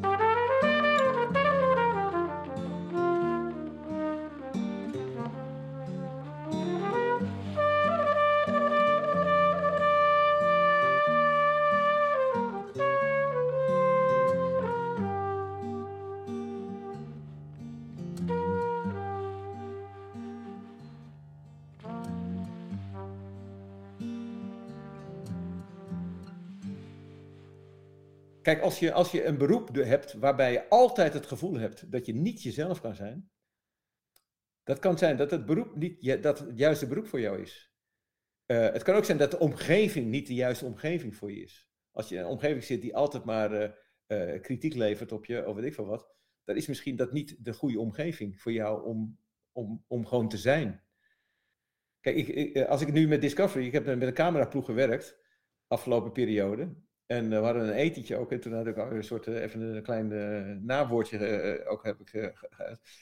Kijk, 28.49 28.61
als 28.61 28.79
je, 28.79 28.91
als 28.91 29.11
je 29.11 29.25
een 29.25 29.37
beroep 29.37 29.75
hebt 29.75 30.13
waarbij 30.13 30.51
je 30.51 30.69
altijd 30.69 31.13
het 31.13 31.25
gevoel 31.25 31.53
hebt 31.53 31.91
dat 31.91 32.05
je 32.05 32.13
niet 32.13 32.43
jezelf 32.43 32.81
kan 32.81 32.95
zijn, 32.95 33.31
dat 34.63 34.79
kan 34.79 34.97
zijn 34.97 35.17
dat 35.17 35.31
het 35.31 35.45
beroep 35.45 35.75
niet 35.75 36.23
dat 36.23 36.39
het 36.39 36.57
juiste 36.57 36.87
beroep 36.87 37.07
voor 37.07 37.19
jou 37.19 37.41
is. 37.41 37.73
Uh, 38.51 38.71
het 38.71 38.83
kan 38.83 38.95
ook 38.95 39.05
zijn 39.05 39.17
dat 39.17 39.31
de 39.31 39.39
omgeving 39.39 40.07
niet 40.07 40.27
de 40.27 40.33
juiste 40.33 40.65
omgeving 40.65 41.15
voor 41.15 41.31
je 41.31 41.41
is. 41.41 41.69
Als 41.91 42.09
je 42.09 42.15
in 42.15 42.21
een 42.21 42.27
omgeving 42.27 42.63
zit 42.63 42.81
die 42.81 42.95
altijd 42.95 43.23
maar 43.23 43.53
uh, 43.53 43.69
uh, 44.07 44.41
kritiek 44.41 44.73
levert 44.73 45.11
op 45.11 45.25
je, 45.25 45.47
of 45.47 45.55
weet 45.55 45.65
ik 45.65 45.73
veel 45.73 45.85
wat, 45.85 46.07
dan 46.43 46.55
is 46.55 46.67
misschien 46.67 46.95
dat 46.95 47.11
niet 47.11 47.45
de 47.45 47.53
goede 47.53 47.79
omgeving 47.79 48.41
voor 48.41 48.51
jou 48.51 48.85
om, 48.85 49.19
om, 49.51 49.83
om 49.87 50.05
gewoon 50.05 50.29
te 50.29 50.37
zijn. 50.37 50.83
Kijk, 51.99 52.15
ik, 52.15 52.57
als 52.65 52.81
ik 52.81 52.91
nu 52.91 53.07
met 53.07 53.21
Discovery, 53.21 53.65
ik 53.65 53.73
heb 53.73 53.85
met 53.85 54.01
een 54.01 54.13
cameraploeg 54.13 54.65
gewerkt, 54.65 55.19
afgelopen 55.67 56.11
periode. 56.11 56.87
En 57.11 57.29
we 57.29 57.35
hadden 57.35 57.63
een 57.63 57.73
etentje 57.73 58.17
ook. 58.17 58.31
En 58.31 58.39
toen 58.39 58.53
had 58.53 58.67
ik 58.67 58.77
ook 58.77 58.91
een 58.91 59.03
soort, 59.03 59.27
even 59.27 59.61
een 59.61 59.83
klein 59.83 60.65
nawoordje 60.65 61.65
ook 61.67 61.83
heb 61.83 61.99
ik, 61.99 62.09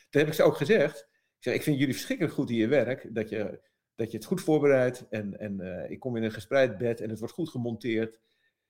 Toen 0.09 0.21
heb 0.21 0.27
ik 0.27 0.33
ze 0.33 0.43
ook 0.43 0.57
gezegd. 0.57 0.99
Ik 1.37 1.43
zeg, 1.43 1.53
ik 1.53 1.63
vind 1.63 1.79
jullie 1.79 1.93
verschrikkelijk 1.93 2.35
goed 2.35 2.49
in 2.49 2.55
je 2.55 2.67
werk, 2.67 3.15
dat 3.15 3.29
je, 3.29 3.61
dat 3.95 4.11
je 4.11 4.17
het 4.17 4.25
goed 4.25 4.41
voorbereidt. 4.41 5.07
En, 5.09 5.39
en 5.39 5.59
eh, 5.59 5.91
ik 5.91 5.99
kom 5.99 6.15
in 6.15 6.23
een 6.23 6.31
gespreid 6.31 6.77
bed 6.77 7.01
en 7.01 7.09
het 7.09 7.19
wordt 7.19 7.33
goed 7.33 7.49
gemonteerd. 7.49 8.19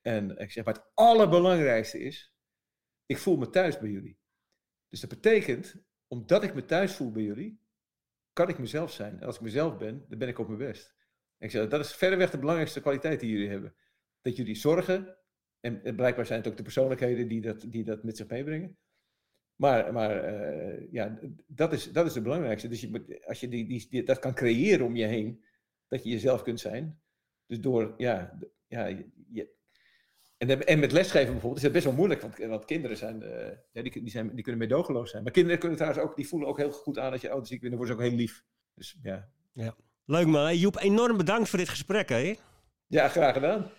En 0.02 0.38
ik 0.38 0.52
zeg, 0.52 0.66
maar 0.66 0.74
het 0.74 0.92
allerbelangrijkste 0.94 2.00
is, 2.00 2.34
ik 3.06 3.18
voel 3.18 3.38
me 3.38 3.50
thuis 3.50 3.80
bij 3.80 3.90
jullie. 3.90 4.20
Dus 4.90 5.00
dat 5.00 5.10
betekent, 5.10 5.76
omdat 6.08 6.44
ik 6.44 6.54
me 6.54 6.66
thuis 6.66 6.96
voel 6.96 7.12
bij 7.12 7.24
jullie, 7.24 7.60
kan 8.34 8.50
ik 8.50 8.60
mezelf 8.60 8.92
zijn. 8.92 9.20
En 9.20 9.26
als 9.26 9.36
ik 9.36 9.42
mezelf 9.42 9.78
ben, 9.78 10.06
dan 10.08 10.18
ben 10.18 10.28
ik 10.28 10.40
op 10.40 10.48
mijn 10.48 10.60
best. 10.60 10.96
Ik 11.38 11.52
zeg, 11.52 11.68
dat 11.68 11.80
is 11.80 11.96
verreweg 11.96 12.32
de 12.32 12.40
belangrijkste 12.40 12.82
kwaliteit 12.82 13.20
die 13.20 13.30
jullie 13.30 13.50
hebben. 13.50 13.76
Dat 14.22 14.36
jullie 14.36 14.56
zorgen, 14.56 15.17
en, 15.84 15.96
blijkbaar 15.96 16.26
zijn 16.26 16.40
het 16.40 16.48
ook 16.48 16.58
de 16.58 16.64
persoonlijkheden 16.64 17.28
die 17.28 17.42
dat, 17.42 17.66
die 17.68 17.84
dat 17.84 18.04
met 18.04 18.18
zich 18.18 18.28
meebrengen. 18.28 18.78
Maar, 19.56 19.94
maar 19.94 20.34
uh, 20.34 20.92
ja, 20.92 21.20
dat 21.48 21.74
is, 21.74 21.92
dat 21.92 22.06
is 22.06 22.14
het 22.14 22.24
belangrijkste. 22.24 22.68
Dus 22.68 22.82
je, 22.82 23.22
als 23.26 23.40
je 23.40 23.48
die, 23.48 23.88
die, 23.90 24.04
dat 24.04 24.20
kan 24.20 24.34
creëren 24.34 24.86
om 24.86 24.96
je 24.96 25.06
heen, 25.06 25.44
dat 25.88 26.04
je 26.04 26.10
jezelf 26.10 26.42
kunt 26.42 26.60
zijn. 26.60 27.00
Dus 27.46 27.60
door, 27.60 27.94
ja, 27.98 28.40
ja 28.68 28.86
je, 29.32 29.50
en, 30.38 30.66
en 30.66 30.80
met 30.80 30.92
lesgeven 30.92 31.32
bijvoorbeeld 31.32 31.58
is 31.58 31.64
het 31.64 31.72
best 31.72 31.86
wel 31.86 31.94
moeilijk, 31.94 32.22
want, 32.22 32.38
want 32.38 32.66
kinderen 32.66 32.98
zijn, 32.98 33.22
uh, 33.22 33.30
ja, 33.72 33.82
die, 33.82 33.92
die, 33.92 34.10
zijn, 34.10 34.28
die 34.34 34.44
kunnen 34.44 34.62
meedogenloos 34.68 35.12
zijn. 35.12 35.24
Maar 35.24 35.32
kinderen 35.32 35.60
kunnen 35.60 35.78
trouwens 35.78 36.04
ook, 36.04 36.16
die 36.16 36.28
voelen 36.28 36.48
ook 36.48 36.58
heel 36.58 36.72
goed 36.72 37.00
aan 37.00 37.12
dat 37.12 37.22
je 37.22 37.30
auto 37.30 37.46
ziek 37.46 37.60
bent, 37.62 37.72
dan 37.72 37.80
worden 37.80 37.98
ze 37.98 38.04
ook 38.04 38.10
heel 38.10 38.20
lief. 38.20 38.44
Dus 38.74 38.98
ja. 39.02 39.30
ja. 39.54 39.76
Leuk 40.06 40.26
man. 40.26 40.58
Joep, 40.58 40.78
enorm 40.80 41.18
bedankt 41.18 41.50
voor 41.50 41.60
dit 41.60 41.70
gesprek 41.70 42.10
hè. 42.10 42.36
Ja, 42.88 43.08
graag 43.08 43.34
gedaan. 43.34 43.70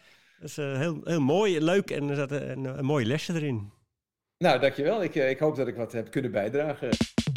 Dat 0.40 0.48
is 0.48 0.58
uh, 0.58 0.78
heel, 0.78 1.00
heel 1.04 1.20
mooi, 1.20 1.60
leuk 1.60 1.90
en 1.90 2.08
er 2.08 2.16
zat 2.16 2.30
een, 2.30 2.78
een, 2.78 2.84
mooie 2.84 3.06
lessen 3.06 3.34
erin. 3.34 3.72
Nou, 4.38 4.60
dankjewel. 4.60 5.02
Ik, 5.02 5.14
ik 5.14 5.38
hoop 5.38 5.56
dat 5.56 5.68
ik 5.68 5.76
wat 5.76 5.92
heb 5.92 6.10
kunnen 6.10 6.30
bijdragen. 6.30 6.88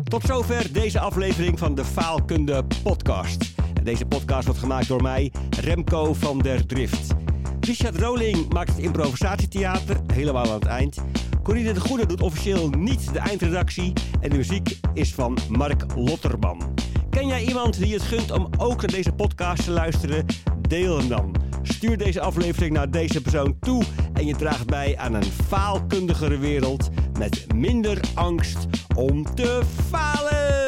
Tot 0.03 0.23
zover 0.23 0.73
deze 0.73 0.99
aflevering 0.99 1.59
van 1.59 1.75
de 1.75 1.85
Faalkunde 1.85 2.63
podcast. 2.83 3.53
Deze 3.83 4.05
podcast 4.05 4.45
wordt 4.45 4.59
gemaakt 4.59 4.87
door 4.87 5.01
mij, 5.01 5.31
Remco 5.61 6.13
van 6.13 6.39
der 6.39 6.65
Drift. 6.67 7.13
Richard 7.59 7.95
Roling 7.95 8.53
maakt 8.53 8.69
het 8.69 8.79
improvisatietheater, 8.79 9.97
helemaal 10.13 10.45
aan 10.45 10.53
het 10.53 10.65
eind. 10.65 10.97
Corine 11.43 11.73
de 11.73 11.79
Goede 11.79 12.05
doet 12.05 12.21
officieel 12.21 12.69
niet 12.69 13.13
de 13.13 13.19
eindredactie. 13.19 13.93
En 14.19 14.29
de 14.29 14.37
muziek 14.37 14.79
is 14.93 15.13
van 15.13 15.37
Mark 15.49 15.83
Lotterman. 15.95 16.73
Ken 17.09 17.27
jij 17.27 17.43
iemand 17.43 17.79
die 17.79 17.93
het 17.93 18.01
gunt 18.01 18.31
om 18.31 18.49
ook 18.57 18.81
naar 18.81 18.91
deze 18.91 19.11
podcast 19.11 19.63
te 19.63 19.71
luisteren? 19.71 20.25
Deel 20.67 20.97
hem 20.97 21.07
dan. 21.07 21.50
Stuur 21.63 21.97
deze 21.97 22.21
aflevering 22.21 22.73
naar 22.73 22.91
deze 22.91 23.21
persoon 23.21 23.59
toe 23.59 23.83
en 24.13 24.25
je 24.25 24.35
draagt 24.35 24.67
bij 24.67 24.97
aan 24.97 25.13
een 25.13 25.31
faalkundigere 25.47 26.37
wereld 26.37 26.89
met 27.19 27.53
minder 27.53 27.99
angst 28.13 28.67
om 28.95 29.35
te 29.35 29.61
falen. 29.89 30.60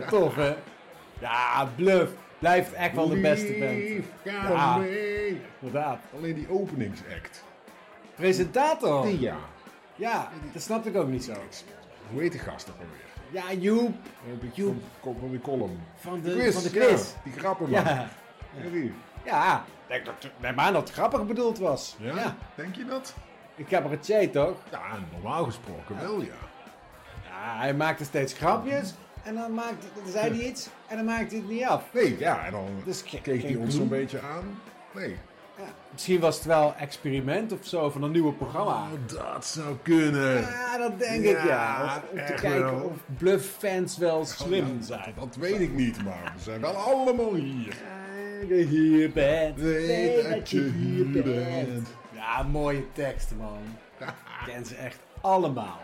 Ja, 0.00 0.08
tof 0.08 0.34
hè? 0.34 0.54
Ja, 1.20 1.68
Bluff. 1.76 2.12
Blijft 2.38 2.72
echt 2.72 2.94
wel 2.94 3.08
de 3.08 3.20
beste 3.20 3.56
band. 3.58 4.04
Ja. 4.22 4.80
Inderdaad. 5.60 5.98
Alleen 6.16 6.34
die 6.34 6.50
openingsact. 6.50 7.44
Presentator? 8.14 9.08
Ja. 9.08 9.36
Ja, 9.94 10.28
dat 10.52 10.62
snap 10.62 10.86
ik 10.86 10.96
ook 10.96 11.08
niet 11.08 11.24
zo. 11.24 11.32
Hoe 12.10 12.20
heet 12.20 12.32
die 12.32 12.40
gast 12.40 12.66
toch 12.66 12.74
alweer? 12.74 13.12
Ja, 13.30 13.60
Joep. 13.60 13.94
Joep. 14.52 14.82
Van, 15.02 15.16
van 15.20 15.30
die 15.30 15.40
column. 15.40 15.80
Van 15.96 16.20
de 16.20 16.32
quiz. 16.32 16.54
Van 16.54 16.62
de 16.62 16.70
quiz. 16.70 17.12
die 17.24 17.32
grappen 17.32 17.70
man. 17.70 17.84
Ja. 17.84 18.08
Ja? 18.52 18.90
Ja, 19.24 19.64
denk 19.86 20.04
dat, 20.04 20.14
neem 20.40 20.60
aan 20.60 20.72
dat 20.72 20.82
het 20.82 20.92
grappig 20.92 21.26
bedoeld 21.26 21.58
was. 21.58 21.96
Ja? 21.98 22.14
ja. 22.14 22.36
Denk 22.54 22.74
je 22.74 22.84
dat? 22.84 23.14
Ik 23.54 23.70
heb 23.70 23.84
er 23.84 23.90
het 23.90 24.32
toch? 24.32 24.56
Ja, 24.70 24.80
normaal 25.12 25.44
gesproken 25.44 26.00
wel, 26.00 26.20
ja. 26.20 26.34
Ja, 27.24 27.58
hij 27.58 27.74
maakte 27.74 28.04
steeds 28.04 28.32
grapjes. 28.32 28.94
En 29.22 29.34
dan, 29.34 29.54
maakte, 29.54 29.86
dan 29.94 30.12
zei 30.12 30.36
hij 30.36 30.46
iets 30.48 30.68
en 30.88 30.96
dan 30.96 31.04
maakte 31.04 31.34
hij 31.34 31.36
het 31.36 31.48
niet 31.48 31.64
af. 31.64 31.84
Nee, 31.92 32.18
ja, 32.18 32.44
en 32.44 32.52
dan 32.52 32.68
dus 32.84 33.02
keek 33.02 33.42
hij 33.42 33.54
ons 33.54 33.74
zo'n 33.74 33.88
beetje 33.88 34.20
aan. 34.20 34.60
Nee. 34.94 35.16
Ja, 35.56 35.64
misschien 35.92 36.20
was 36.20 36.36
het 36.36 36.44
wel 36.44 36.74
experiment 36.78 37.52
of 37.52 37.66
zo 37.66 37.90
van 37.90 38.02
een 38.02 38.10
nieuwe 38.10 38.32
programma. 38.32 38.72
Oh, 38.72 38.88
dat 39.06 39.46
zou 39.46 39.76
kunnen. 39.82 40.40
Ja, 40.40 40.78
dat 40.78 40.98
denk 40.98 41.24
ik 41.24 41.44
ja. 41.44 42.02
Om 42.10 42.26
te 42.26 42.32
kijken 42.32 42.84
of 42.84 42.96
bluff-fans 43.18 43.98
wel 43.98 44.24
slim 44.24 44.64
oh, 44.64 44.82
zijn. 44.82 45.14
Dat, 45.18 45.36
weet 45.36 45.60
ik 45.60 45.72
niet, 45.72 46.04
maar 46.04 46.32
we 46.36 46.42
zijn 46.42 46.60
wel 46.60 46.74
allemaal 46.74 47.34
hier. 47.34 47.76
Ja, 48.48 48.54
je 48.56 48.64
hier 48.64 49.12
bent. 49.12 49.60
Weet 49.60 50.30
dat 50.30 50.50
je 50.50 50.70
hier 50.70 51.22
bent. 51.22 51.88
Ja, 52.12 52.42
mooie 52.42 52.92
teksten, 52.92 53.36
man. 53.36 53.58
Ik 53.98 54.06
ken 54.46 54.66
ze 54.66 54.74
echt 54.74 54.98
allemaal. 55.20 55.80